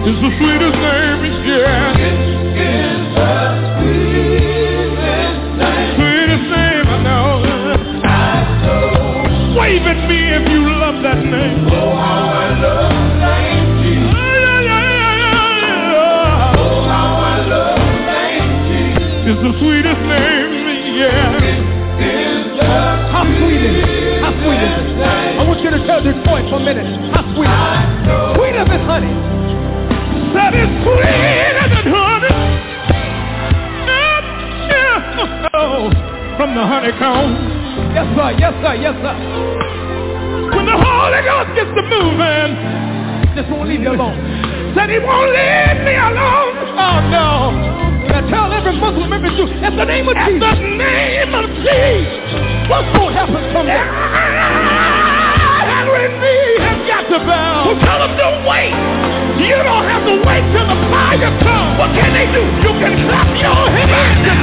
It's 0.09 0.21
the 0.23 0.31
sweetest 0.39 0.79
name, 0.79 1.21
yeah. 1.49 1.97
It 1.99 2.17
is 2.59 3.03
the 3.17 3.33
sweetest 3.79 4.97
name. 5.59 5.97
Sweetest 5.97 6.47
name 6.49 6.87
I 6.89 6.99
know. 7.03 7.29
I 8.05 8.17
know. 8.63 9.59
Wave 9.59 9.83
at 9.85 10.01
me 10.09 10.19
if 10.39 10.45
you 10.51 10.61
love 10.79 11.03
that 11.03 11.19
name. 11.25 11.78
The 19.49 19.59
sweetest 19.65 20.03
name, 20.05 20.53
yeah. 21.01 21.41
How 23.13 23.25
sweet 23.25 23.65
is 23.65 23.81
it? 23.81 24.21
How 24.21 24.33
sweet 24.45 24.61
is 24.61 24.73
it? 24.77 25.41
I 25.41 25.43
want 25.49 25.61
you 25.65 25.71
to 25.71 25.81
tell 25.89 26.03
Detroit 26.05 26.45
for 26.53 26.61
a 26.61 26.65
minute. 26.65 26.85
How 27.17 27.25
sweet 27.33 27.49
is 27.49 27.57
it? 27.57 28.37
Sweeter 28.37 28.65
than 28.69 28.83
honey. 28.85 29.15
That 30.37 30.53
is 30.53 30.69
sweeter 30.85 31.65
than 31.73 31.87
honey. 31.89 32.37
Oh, 35.55 35.91
from 36.37 36.55
the 36.55 36.63
honeycomb. 36.63 37.33
Yes, 37.97 38.07
sir. 38.15 38.31
Yes, 38.39 38.53
sir. 38.63 38.75
Yes, 38.79 38.95
sir. 39.01 39.15
When 40.55 40.67
the 40.67 40.77
Holy 40.77 41.21
Ghost 41.25 41.51
gets 41.57 41.73
to 41.73 41.83
moving, 41.89 42.53
Just 43.35 43.49
won't 43.51 43.69
leave 43.69 43.81
you 43.81 43.91
alone. 43.93 44.15
said 44.77 44.91
he 44.91 44.99
won't 45.01 45.31
leave 45.33 45.79
me 45.89 45.95
alone. 45.97 46.55
Oh 46.79 47.01
no. 47.11 47.68
Now 48.19 48.27
tell 48.27 48.51
every 48.51 48.75
Muslim, 48.75 49.13
every 49.15 49.31
Jew, 49.39 49.47
in 49.47 49.77
the 49.79 49.85
name 49.87 50.09
of 50.11 50.17
At 50.19 50.27
Jesus. 50.27 50.43
the 50.43 50.75
name 50.75 51.31
of 51.39 51.47
Jesus. 51.55 52.67
What's 52.67 52.91
going 52.91 53.15
to 53.15 53.23
happen 53.23 53.47
someday? 53.55 53.79
Every 55.79 56.11
knee 56.19 56.59
has 56.59 56.83
got 56.91 57.07
to 57.15 57.19
bow. 57.23 57.71
So 57.71 57.79
tell 57.79 58.03
them 58.03 58.19
don't 58.19 58.43
wait. 58.43 58.75
You 59.39 59.55
don't 59.63 59.87
have 59.87 60.03
to 60.03 60.19
wait 60.27 60.43
till 60.51 60.67
the 60.67 60.79
higher 60.91 61.31
tongue. 61.47 61.79
What 61.79 61.95
can 61.95 62.11
they 62.11 62.27
do? 62.35 62.43
You 62.43 62.75
can 62.83 63.07
clap 63.07 63.31
your 63.39 63.55
hands 63.71 64.27
and 64.27 64.43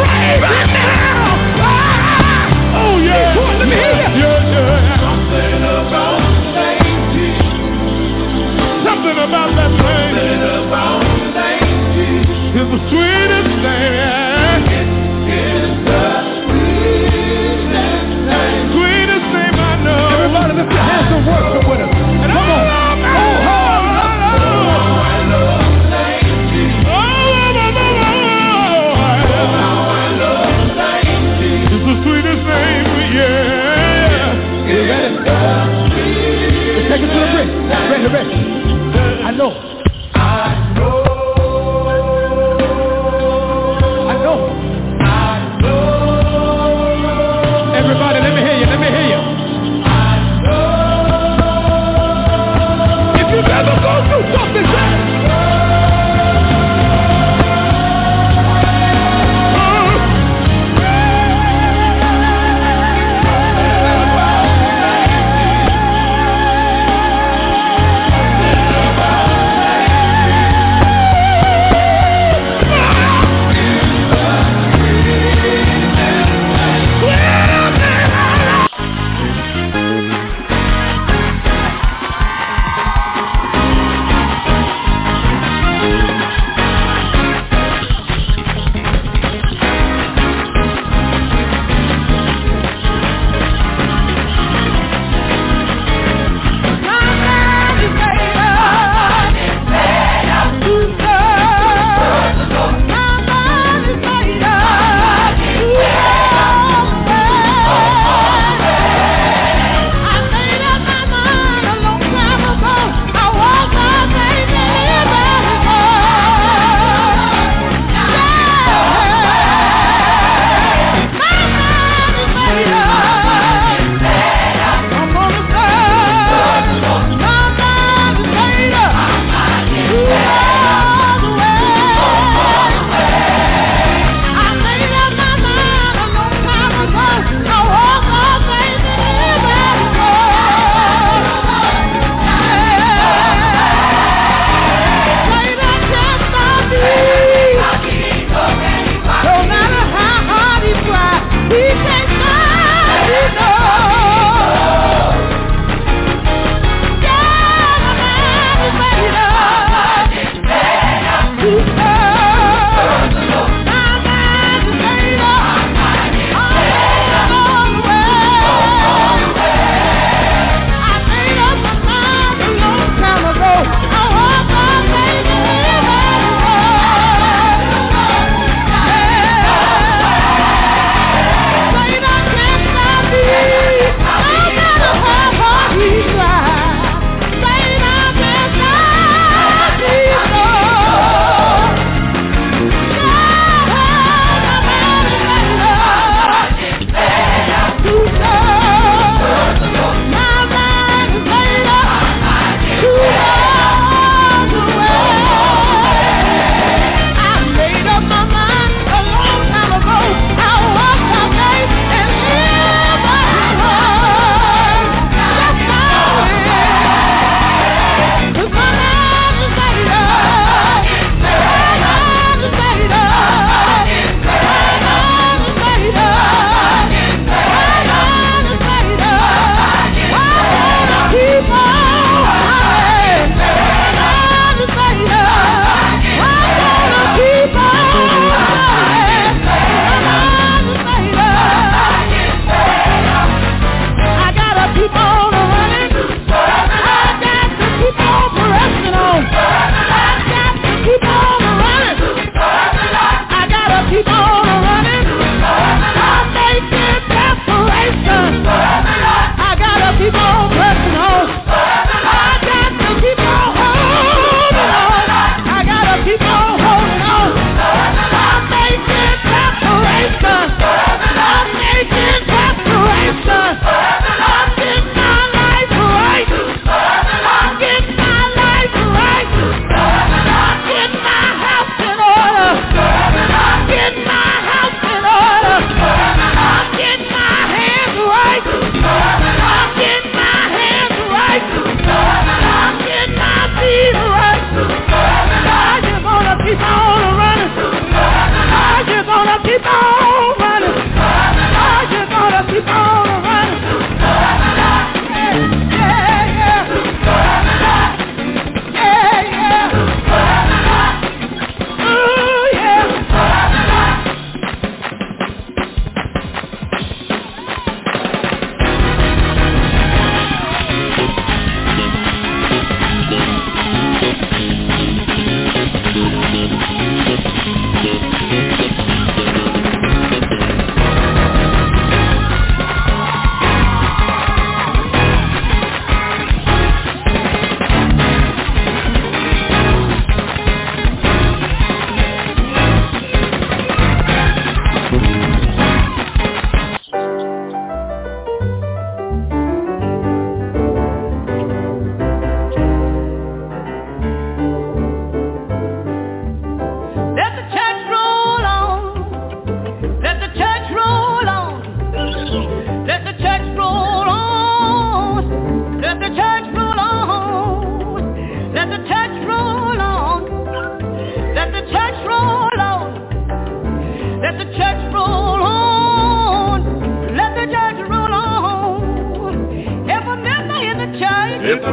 praise 0.00 0.40
Him 0.40 0.68
now. 0.80 1.60
Ah! 1.60 2.80
Oh 2.88 3.04
yeah. 3.04 3.36
Let 3.36 3.68
me 3.68 3.76
hear 3.76 4.00
you. 4.16 4.16
Yeah, 4.16 4.48
yeah. 4.48 4.96
Something 4.96 5.60
about 5.60 6.24
Something 8.80 9.18
about 9.20 9.52
that 9.60 9.72
name. 9.76 9.84
Something 9.84 9.92
about 9.92 9.99
name 12.88 13.29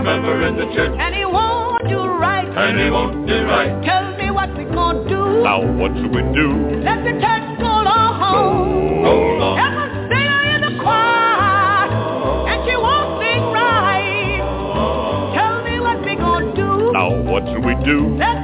member 0.08 0.48
in 0.48 0.56
the 0.56 0.68
church 0.74 0.96
and 0.98 1.14
he 1.16 1.26
won't 1.26 1.84
do 1.90 2.00
right, 2.00 2.48
and 2.48 2.80
he 2.80 2.90
won't 2.90 3.28
do 3.28 3.38
right, 3.44 3.76
tell 3.84 4.16
me 4.16 4.32
what 4.32 4.50
we 4.58 4.64
gonna 4.64 5.04
do. 5.10 5.44
now 5.44 5.60
what 5.80 5.92
should 6.00 6.14
we 6.16 6.24
do? 6.32 6.48
Let 6.88 7.04
the 7.04 7.14
church 7.20 7.48
go 7.60 7.68
on. 7.68 9.04
Roll 9.04 9.44
on. 9.44 9.56
Have 9.60 9.76
a 9.84 9.88
singer 10.08 10.44
in 10.56 10.62
the 10.68 10.74
choir, 10.80 11.92
and 12.48 12.58
she 12.66 12.76
won't 12.80 13.20
sing 13.20 13.44
right. 13.52 14.40
Tell 15.36 15.56
me 15.68 15.76
what 15.84 16.00
we 16.08 16.16
gonna 16.16 16.56
do. 16.56 16.92
Now 16.96 17.10
what 17.30 17.44
should 17.52 17.66
we 17.68 17.76
do? 17.84 18.16
Let 18.16 18.37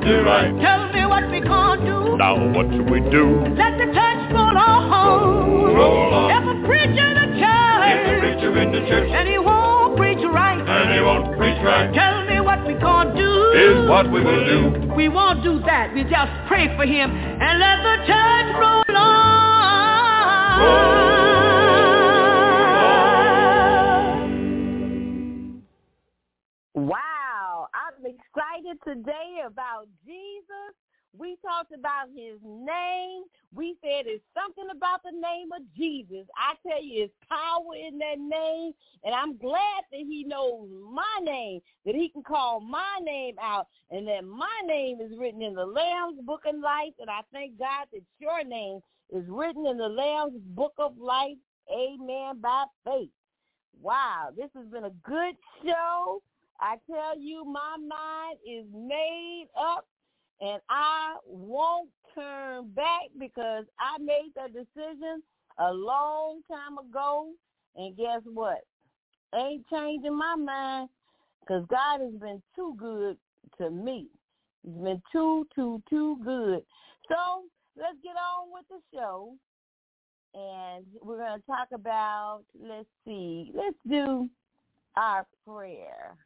do 0.00 0.14
right, 0.24 0.50
tell 0.60 0.92
me 0.92 1.04
what 1.06 1.30
we 1.30 1.40
gonna 1.40 1.84
do. 1.84 2.16
now 2.16 2.34
what 2.54 2.66
should 2.72 2.88
we 2.90 3.00
do? 3.10 3.44
Let 3.56 3.76
the 3.76 3.88
church 3.92 4.22
roll 4.32 4.56
on. 4.56 5.74
Roll 5.74 6.14
on. 6.14 6.30
If 6.32 6.44
a 6.48 6.56
preacher 6.66 7.06
in 7.10 7.16
the 7.20 7.28
If 7.36 7.44
a 7.44 8.08
church 8.08 8.20
preacher 8.20 8.52
in 8.62 8.72
the 8.72 8.82
church 8.88 9.10
and 9.12 9.28
he 9.28 9.38
won't 9.38 9.96
preach 9.96 10.24
right, 10.24 10.60
and 10.60 10.94
he 10.94 11.00
won't 11.00 11.36
preach 11.36 11.60
right, 11.62 11.92
tell 11.92 12.24
me 12.24 12.40
what 12.40 12.64
we 12.66 12.74
gonna 12.74 13.14
do. 13.16 13.30
is 13.52 13.88
what 13.88 14.10
we 14.10 14.20
will 14.24 14.44
do. 14.44 14.94
We 14.94 15.08
won't 15.08 15.42
do 15.42 15.60
that. 15.66 15.92
We 15.94 16.02
just 16.04 16.32
pray 16.48 16.68
for 16.76 16.84
him 16.84 17.10
and 17.12 17.52
let 17.60 17.82
the 17.84 17.96
church 18.08 18.39
about 31.80 32.08
his 32.14 32.38
name. 32.44 33.24
We 33.52 33.74
said 33.82 34.04
it's 34.06 34.24
something 34.34 34.68
about 34.70 35.02
the 35.02 35.12
name 35.12 35.48
of 35.56 35.62
Jesus. 35.76 36.26
I 36.36 36.54
tell 36.66 36.82
you, 36.82 37.04
it's 37.04 37.14
power 37.28 37.74
in 37.74 37.98
that 37.98 38.18
name. 38.18 38.72
And 39.02 39.14
I'm 39.14 39.36
glad 39.38 39.82
that 39.90 40.04
he 40.06 40.24
knows 40.24 40.68
my 40.92 41.18
name, 41.22 41.60
that 41.86 41.94
he 41.94 42.10
can 42.10 42.22
call 42.22 42.60
my 42.60 42.98
name 43.02 43.36
out, 43.42 43.66
and 43.90 44.06
that 44.08 44.24
my 44.24 44.60
name 44.66 45.00
is 45.00 45.18
written 45.18 45.42
in 45.42 45.54
the 45.54 45.66
Lamb's 45.66 46.20
Book 46.22 46.42
of 46.46 46.56
Life. 46.58 46.94
And 47.00 47.10
I 47.10 47.20
thank 47.32 47.58
God 47.58 47.86
that 47.92 48.02
your 48.18 48.44
name 48.44 48.80
is 49.10 49.24
written 49.28 49.66
in 49.66 49.78
the 49.78 49.88
Lamb's 49.88 50.38
Book 50.54 50.74
of 50.78 50.96
Life. 50.98 51.38
Amen. 51.72 52.40
By 52.40 52.64
faith. 52.84 53.10
Wow, 53.80 54.28
this 54.36 54.50
has 54.54 54.66
been 54.66 54.84
a 54.84 54.90
good 55.02 55.34
show. 55.64 56.22
I 56.60 56.76
tell 56.90 57.18
you, 57.18 57.44
my 57.44 57.76
mind 57.78 58.38
is 58.46 58.66
made 58.74 59.46
up 59.58 59.86
and 60.40 60.60
I 60.68 61.16
won't 61.26 61.90
turn 62.14 62.68
back 62.70 63.10
because 63.18 63.64
I 63.78 63.98
made 63.98 64.32
that 64.36 64.52
decision 64.52 65.22
a 65.58 65.72
long 65.72 66.40
time 66.50 66.78
ago. 66.78 67.32
And 67.76 67.96
guess 67.96 68.22
what? 68.24 68.60
Ain't 69.34 69.64
changing 69.68 70.16
my 70.16 70.34
mind 70.34 70.88
because 71.40 71.64
God 71.70 72.00
has 72.00 72.14
been 72.14 72.42
too 72.56 72.74
good 72.78 73.16
to 73.58 73.70
me. 73.70 74.06
He's 74.64 74.74
been 74.74 75.02
too, 75.12 75.46
too, 75.54 75.82
too 75.88 76.18
good. 76.24 76.62
So 77.08 77.44
let's 77.76 77.96
get 78.02 78.16
on 78.16 78.48
with 78.52 78.64
the 78.68 78.80
show. 78.94 79.34
And 80.32 80.84
we're 81.02 81.18
going 81.18 81.40
to 81.40 81.46
talk 81.46 81.68
about, 81.72 82.42
let's 82.60 82.86
see, 83.04 83.50
let's 83.54 83.76
do 83.88 84.28
our 84.96 85.26
prayer. 85.46 86.16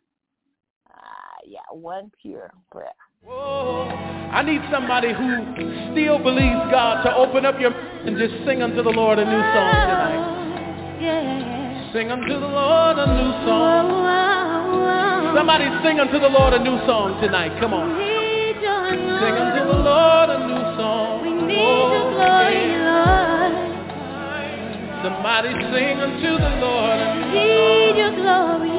Uh, 0.90 1.40
yeah, 1.46 1.60
one 1.70 2.10
pure 2.20 2.52
prayer. 2.70 2.92
Whoa. 3.24 3.88
I 3.88 4.42
need 4.44 4.60
somebody 4.70 5.08
who 5.16 5.40
still 5.92 6.18
believes 6.18 6.60
God 6.68 7.02
to 7.04 7.16
open 7.16 7.46
up 7.46 7.58
your 7.58 7.70
mouth 7.70 8.06
and 8.06 8.18
just 8.18 8.34
sing 8.44 8.60
unto 8.60 8.82
the 8.82 8.90
Lord 8.90 9.18
a 9.18 9.24
new 9.24 9.40
song 9.56 9.72
tonight. 9.88 10.20
Sing 11.94 12.10
unto 12.10 12.28
the 12.28 12.46
Lord 12.52 12.98
a 12.98 13.06
new 13.06 13.32
song. 13.48 14.04
Somebody 15.36 15.64
sing 15.82 16.00
unto 16.00 16.20
the 16.20 16.28
Lord 16.28 16.52
a 16.52 16.58
new 16.58 16.76
song 16.84 17.18
tonight. 17.22 17.58
Come 17.60 17.72
on. 17.72 17.96
Sing 17.96 19.36
unto 19.40 19.64
the 19.72 19.78
Lord 19.80 20.28
a 20.28 20.38
new 20.44 20.76
song. 20.76 21.22
We 21.24 21.32
need 21.48 21.64
Oh, 21.64 22.20
yeah. 22.52 23.48
Somebody 25.02 25.48
sing 25.72 25.96
unto 25.96 26.30
the 26.44 26.52
Lord 26.60 27.00
a 27.00 27.24
new 27.32 28.22
song. 28.22 28.73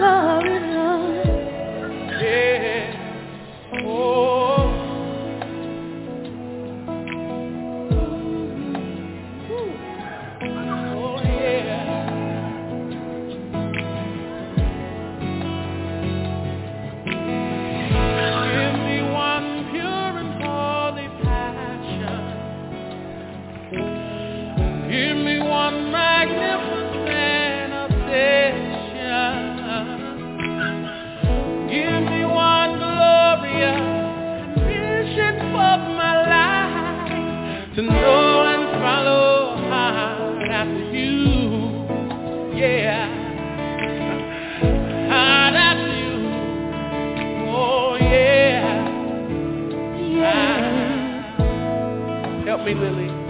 Yeah. 0.00 0.39
Lily. 52.74 53.29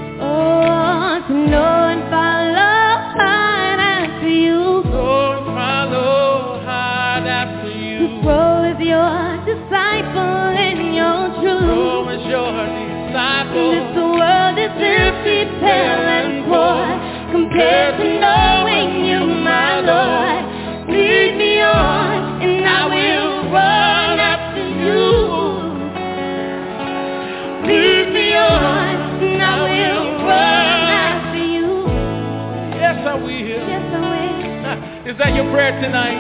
That 35.21 35.35
your 35.37 35.49
prayer 35.53 35.77
tonight? 35.81 36.17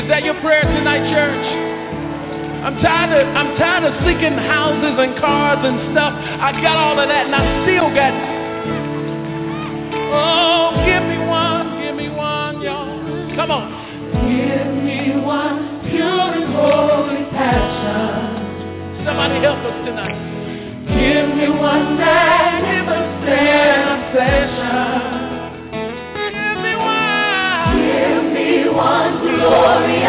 Is 0.00 0.08
that 0.08 0.24
your 0.24 0.40
prayer 0.40 0.62
tonight, 0.64 1.04
church? 1.12 1.46
I'm 2.64 2.76
tired 2.80 3.12
of 3.12 3.28
I'm 3.36 3.56
tired 3.56 3.84
of 3.84 3.92
seeking 4.04 4.36
houses 4.36 4.96
and 4.96 5.16
cars 5.20 5.60
and 5.64 5.92
stuff. 5.92 6.12
I 6.16 6.52
got 6.64 6.76
all 6.76 6.96
of 6.98 7.08
that 7.08 7.26
and 7.28 7.34
I 7.36 7.44
still 7.64 7.92
got 7.92 8.12
Oh, 10.12 10.74
give 10.84 11.04
me 11.06 11.18
one, 11.28 11.80
give 11.80 11.94
me 11.94 12.08
one, 12.08 12.60
y'all. 12.60 12.88
Come 13.36 13.50
on. 13.52 13.68
Give 14.26 14.72
me 14.82 15.20
one 15.20 15.80
pure 15.88 16.04
and 16.08 16.52
holy 16.52 17.24
passion. 17.30 19.04
Somebody 19.04 19.40
help 19.40 19.60
us 19.60 19.76
tonight. 19.86 20.18
Give 20.88 21.28
me 21.36 21.48
one 21.52 21.96
magnificent 21.96 23.28
obsession. 23.92 24.99
One 28.80 29.20
glorious 29.20 29.99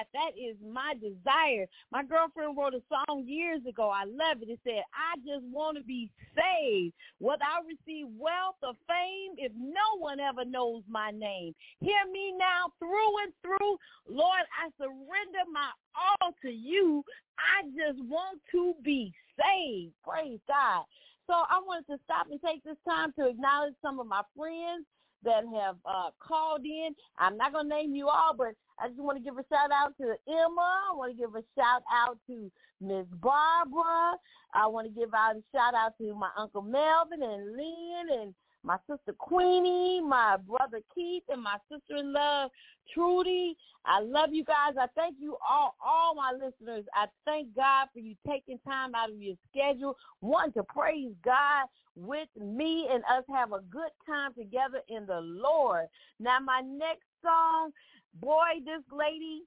God, 0.00 0.06
that 0.14 0.38
is 0.38 0.56
my 0.66 0.94
desire. 0.94 1.66
My 1.92 2.02
girlfriend 2.02 2.56
wrote 2.56 2.74
a 2.74 2.82
song 2.88 3.24
years 3.26 3.60
ago. 3.68 3.90
I 3.90 4.04
love 4.04 4.42
it. 4.42 4.48
It 4.48 4.60
said, 4.64 4.82
I 4.94 5.16
just 5.18 5.44
want 5.52 5.76
to 5.76 5.82
be 5.82 6.10
saved. 6.34 6.94
Whether 7.18 7.44
I 7.44 7.60
receive 7.66 8.06
wealth 8.18 8.56
or 8.62 8.72
fame, 8.88 9.34
if 9.36 9.52
no 9.56 9.98
one 9.98 10.20
ever 10.20 10.44
knows 10.44 10.82
my 10.88 11.10
name. 11.10 11.54
Hear 11.80 12.04
me 12.12 12.34
now 12.38 12.72
through 12.78 13.22
and 13.24 13.32
through. 13.42 13.76
Lord, 14.08 14.44
I 14.56 14.70
surrender 14.78 15.44
my 15.52 15.70
all 15.94 16.32
to 16.42 16.50
you. 16.50 17.04
I 17.38 17.64
just 17.68 18.02
want 18.08 18.40
to 18.52 18.74
be 18.82 19.12
saved. 19.36 19.92
Praise 20.06 20.40
God. 20.48 20.84
So 21.26 21.34
I 21.34 21.60
wanted 21.64 21.86
to 21.92 22.00
stop 22.04 22.26
and 22.30 22.40
take 22.42 22.64
this 22.64 22.76
time 22.88 23.12
to 23.18 23.28
acknowledge 23.28 23.74
some 23.82 24.00
of 24.00 24.06
my 24.06 24.22
friends 24.36 24.86
that 25.22 25.44
have 25.54 25.76
uh, 25.84 26.10
called 26.18 26.64
in. 26.64 26.94
I'm 27.18 27.36
not 27.36 27.52
going 27.52 27.68
to 27.68 27.76
name 27.76 27.94
you 27.94 28.08
all, 28.08 28.34
but 28.36 28.54
I 28.82 28.88
just 28.88 29.00
want 29.00 29.18
to 29.18 29.24
give 29.24 29.38
a 29.38 29.44
shout 29.48 29.70
out 29.72 29.94
to 30.00 30.14
Emma. 30.28 30.80
I 30.90 30.96
want 30.96 31.12
to 31.12 31.18
give 31.18 31.34
a 31.34 31.42
shout 31.56 31.82
out 31.92 32.18
to 32.28 32.50
Miss 32.80 33.06
Barbara. 33.20 34.16
I 34.54 34.66
want 34.66 34.86
to 34.86 35.00
give 35.00 35.12
out 35.14 35.36
a 35.36 35.42
shout 35.54 35.74
out 35.74 35.96
to 35.98 36.14
my 36.14 36.30
Uncle 36.36 36.62
Melvin 36.62 37.22
and 37.22 37.56
Lynn 37.56 38.20
and 38.20 38.34
my 38.62 38.76
sister 38.88 39.14
Queenie, 39.18 40.02
my 40.02 40.36
brother 40.36 40.80
Keith, 40.94 41.22
and 41.30 41.42
my 41.42 41.56
sister-in-law 41.70 42.48
Trudy. 42.92 43.56
I 43.86 44.00
love 44.00 44.30
you 44.32 44.44
guys. 44.44 44.74
I 44.78 44.86
thank 44.94 45.16
you 45.18 45.36
all, 45.48 45.76
all 45.84 46.14
my 46.14 46.32
listeners. 46.32 46.84
I 46.94 47.06
thank 47.24 47.54
God 47.56 47.88
for 47.92 48.00
you 48.00 48.14
taking 48.26 48.58
time 48.66 48.94
out 48.94 49.10
of 49.10 49.20
your 49.20 49.36
schedule, 49.50 49.96
wanting 50.20 50.52
to 50.54 50.62
praise 50.64 51.12
God 51.24 51.66
with 51.96 52.28
me 52.38 52.88
and 52.92 53.02
us 53.04 53.24
have 53.34 53.52
a 53.52 53.60
good 53.70 53.90
time 54.06 54.34
together 54.34 54.80
in 54.88 55.06
the 55.06 55.20
Lord. 55.20 55.86
Now, 56.18 56.38
my 56.40 56.60
next 56.60 57.06
song, 57.22 57.70
boy, 58.14 58.64
this 58.64 58.82
lady, 58.90 59.42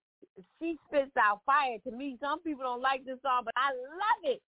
she 0.60 0.78
spits 0.88 1.12
out 1.18 1.42
fire 1.46 1.78
to 1.86 1.92
me. 1.92 2.18
Some 2.22 2.42
people 2.42 2.64
don't 2.64 2.82
like 2.82 3.06
this 3.06 3.20
song, 3.22 3.42
but 3.46 3.54
I 3.58 3.74
love 3.74 4.22
it. 4.24 4.42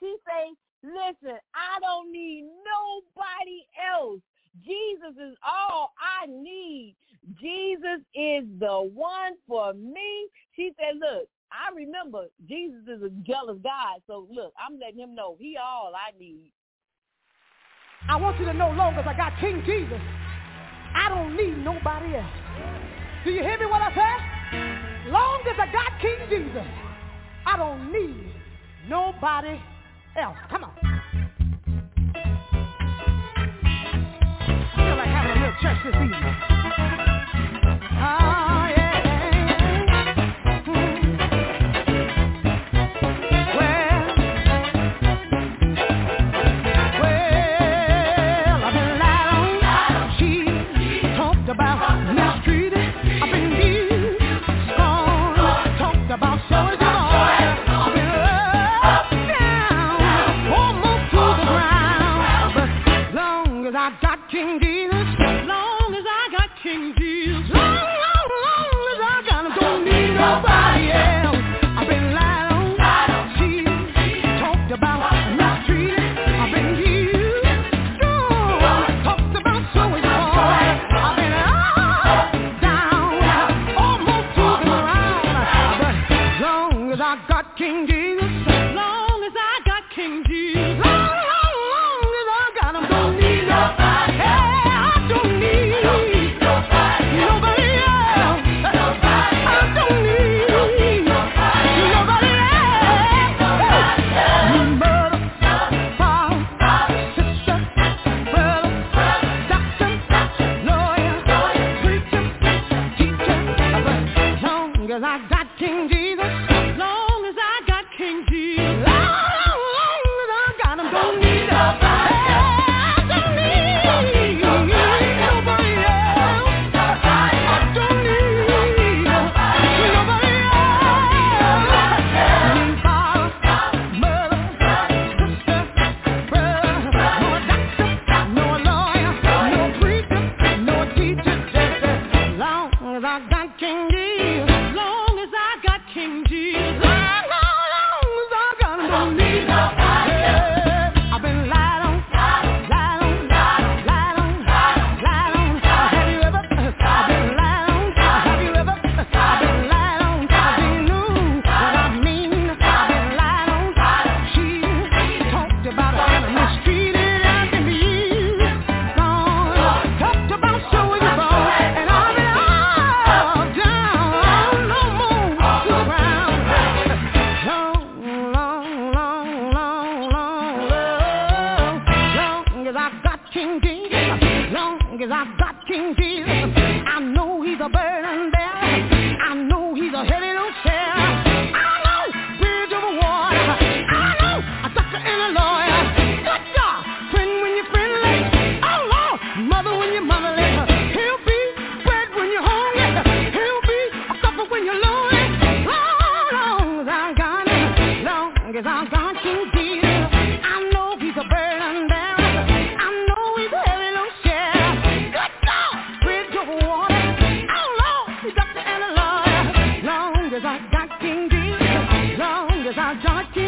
She 0.00 0.16
say, 0.26 0.54
listen, 0.82 1.38
I 1.54 1.80
don't 1.80 2.12
need 2.12 2.44
nobody 2.44 3.64
else. 3.78 4.20
Jesus 4.64 5.14
is 5.16 5.36
all 5.46 5.92
I 6.00 6.26
need. 6.26 6.96
Jesus 7.40 8.00
is 8.14 8.44
the 8.58 8.90
one 8.94 9.34
for 9.46 9.72
me. 9.74 10.26
She 10.56 10.72
said, 10.76 10.98
look, 10.98 11.28
I 11.52 11.74
remember 11.74 12.26
Jesus 12.48 12.82
is 12.88 13.02
a 13.02 13.10
jealous 13.26 13.58
God. 13.62 14.00
So 14.06 14.26
look, 14.30 14.52
I'm 14.58 14.78
letting 14.78 15.00
him 15.00 15.14
know 15.14 15.36
he 15.38 15.56
all 15.56 15.92
I 15.94 16.16
need. 16.18 16.50
I 18.08 18.16
want 18.16 18.38
you 18.40 18.46
to 18.46 18.54
know 18.54 18.70
long 18.70 18.94
as 18.94 19.04
I 19.06 19.14
got 19.14 19.38
King 19.38 19.62
Jesus, 19.64 20.00
I 20.94 21.08
don't 21.08 21.36
need 21.36 21.58
nobody 21.58 22.16
else. 22.16 22.99
Do 23.22 23.30
you 23.30 23.42
hear 23.42 23.58
me 23.58 23.66
what 23.66 23.82
I 23.82 23.94
say? 23.94 25.10
Long 25.10 25.42
as 25.46 25.56
I 25.58 25.66
got 25.70 26.00
King 26.00 26.16
Jesus, 26.30 26.66
I 27.44 27.56
don't 27.58 27.92
need 27.92 28.32
nobody 28.88 29.60
else. 30.16 30.38
Come 30.48 30.64
on. 30.64 30.72
I 34.42 34.72
feel 34.74 34.96
like 34.96 35.08
having 35.08 35.32
a 35.32 35.34
little 35.34 35.60
church 35.60 35.78
this 35.84 35.94
evening. 35.96 36.49
King 64.40 64.69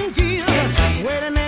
Wait 0.03 1.22
a 1.22 1.30
minute. 1.30 1.41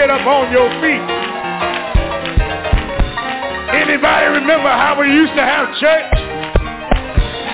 get 0.00 0.08
up 0.08 0.24
on 0.24 0.50
your 0.50 0.70
feet. 0.80 1.04
Anybody 3.68 4.26
remember 4.32 4.72
how 4.72 4.96
we 4.98 5.12
used 5.12 5.36
to 5.36 5.44
have 5.44 5.68
church? 5.76 6.16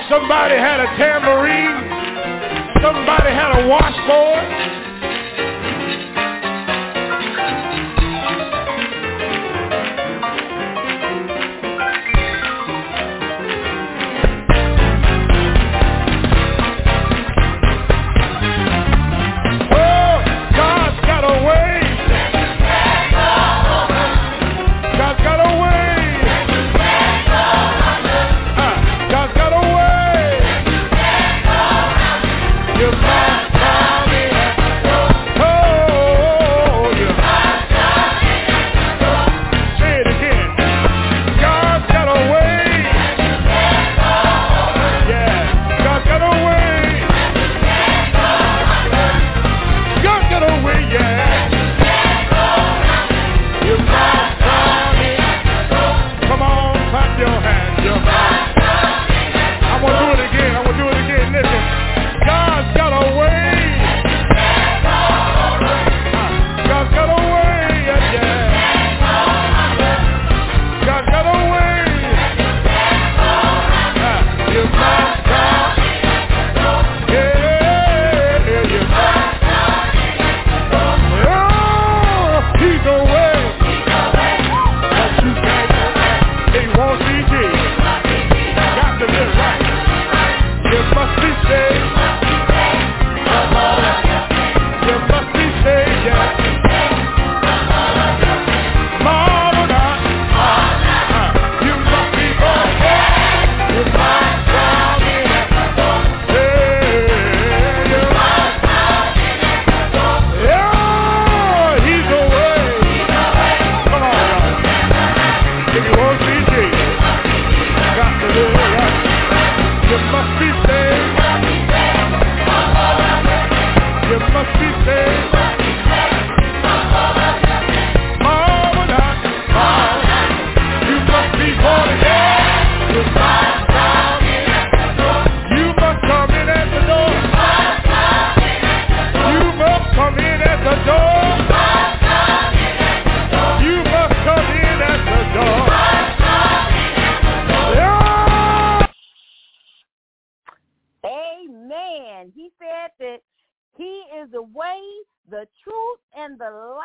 Somebody 0.07 0.55
had 0.55 0.79
a 0.79 0.87
tambourine. 0.95 1.75
Somebody 2.79 3.35
had 3.35 3.51
a 3.51 3.67
washboard. 3.67 4.66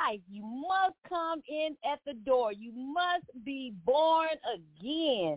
Life. 0.03 0.21
You 0.31 0.43
must 0.43 0.97
come 1.09 1.43
in 1.49 1.77
at 1.91 2.01
the 2.07 2.15
door. 2.15 2.53
You 2.53 2.73
must 2.73 3.27
be 3.45 3.75
born 3.85 4.29
again. 4.55 5.37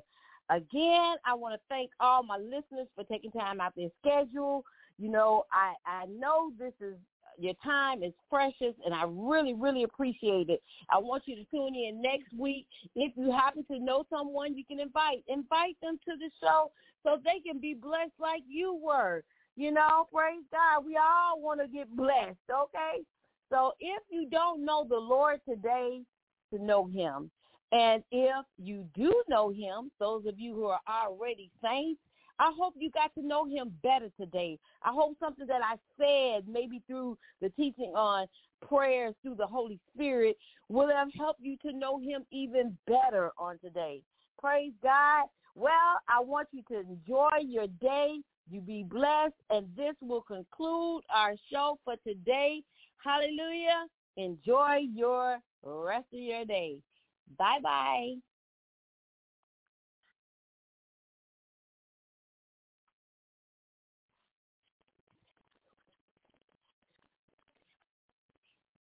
Again, 0.49 1.15
I 1.25 1.33
want 1.33 1.55
to 1.55 1.59
thank 1.69 1.89
all 1.99 2.23
my 2.23 2.37
listeners 2.37 2.87
for 2.95 3.03
taking 3.05 3.31
time 3.31 3.59
out 3.59 3.73
their 3.75 3.89
schedule. 4.01 4.63
You 4.97 5.09
know, 5.09 5.43
I, 5.51 5.73
I 5.85 6.05
know 6.05 6.51
this 6.57 6.73
is 6.79 6.95
your 7.37 7.53
time 7.63 8.01
is 8.03 8.13
precious, 8.29 8.75
and 8.85 8.93
I 8.93 9.03
really, 9.07 9.53
really 9.53 9.83
appreciate 9.83 10.49
it. 10.49 10.61
I 10.89 10.99
want 10.99 11.23
you 11.25 11.35
to 11.35 11.43
tune 11.51 11.75
in 11.75 12.01
next 12.01 12.31
week. 12.37 12.65
If 12.95 13.11
you 13.17 13.31
happen 13.31 13.65
to 13.71 13.79
know 13.79 14.05
someone 14.09 14.55
you 14.55 14.63
can 14.63 14.79
invite, 14.79 15.23
invite 15.27 15.75
them 15.81 15.99
to 16.05 16.15
the 16.17 16.29
show 16.41 16.71
so 17.03 17.17
they 17.23 17.41
can 17.45 17.59
be 17.59 17.73
blessed 17.73 18.13
like 18.19 18.41
you 18.47 18.79
were. 18.81 19.23
You 19.57 19.71
know, 19.71 20.07
praise 20.13 20.43
God. 20.51 20.85
We 20.85 20.97
all 20.97 21.41
want 21.41 21.61
to 21.61 21.67
get 21.67 21.93
blessed, 21.95 22.37
okay? 22.49 23.03
So 23.49 23.73
if 23.79 24.03
you 24.09 24.29
don't 24.29 24.65
know 24.65 24.85
the 24.87 24.97
Lord 24.97 25.39
today, 25.47 26.01
to 26.53 26.63
know 26.63 26.85
him. 26.85 27.29
And 27.71 28.03
if 28.11 28.45
you 28.57 28.85
do 28.95 29.13
know 29.27 29.49
him, 29.49 29.91
those 29.99 30.25
of 30.25 30.39
you 30.39 30.53
who 30.53 30.65
are 30.65 30.79
already 30.87 31.49
saints, 31.63 31.99
I 32.37 32.51
hope 32.57 32.73
you 32.77 32.91
got 32.91 33.13
to 33.15 33.25
know 33.25 33.45
him 33.45 33.73
better 33.81 34.09
today. 34.19 34.59
I 34.83 34.91
hope 34.91 35.17
something 35.19 35.47
that 35.47 35.61
I 35.63 35.77
said, 35.97 36.47
maybe 36.47 36.81
through 36.85 37.17
the 37.41 37.49
teaching 37.49 37.93
on 37.95 38.27
prayers 38.67 39.15
through 39.21 39.35
the 39.35 39.47
Holy 39.47 39.79
Spirit, 39.93 40.37
will 40.69 40.89
have 40.89 41.09
helped 41.17 41.41
you 41.41 41.57
to 41.65 41.71
know 41.71 41.99
him 41.99 42.25
even 42.31 42.77
better 42.87 43.31
on 43.37 43.57
today. 43.59 44.01
Praise 44.39 44.73
God. 44.83 45.25
Well, 45.55 45.99
I 46.09 46.19
want 46.19 46.49
you 46.51 46.61
to 46.69 46.81
enjoy 46.81 47.37
your 47.41 47.67
day. 47.67 48.17
You 48.51 48.61
be 48.61 48.83
blessed. 48.83 49.33
And 49.49 49.67
this 49.75 49.95
will 50.01 50.21
conclude 50.21 51.03
our 51.13 51.35
show 51.51 51.79
for 51.85 51.95
today. 52.05 52.61
Hallelujah. 53.05 53.85
Enjoy 54.17 54.77
your 54.91 55.37
rest 55.63 56.07
of 56.11 56.19
your 56.19 56.43
day. 56.45 56.79
Bye-bye. 57.37 58.15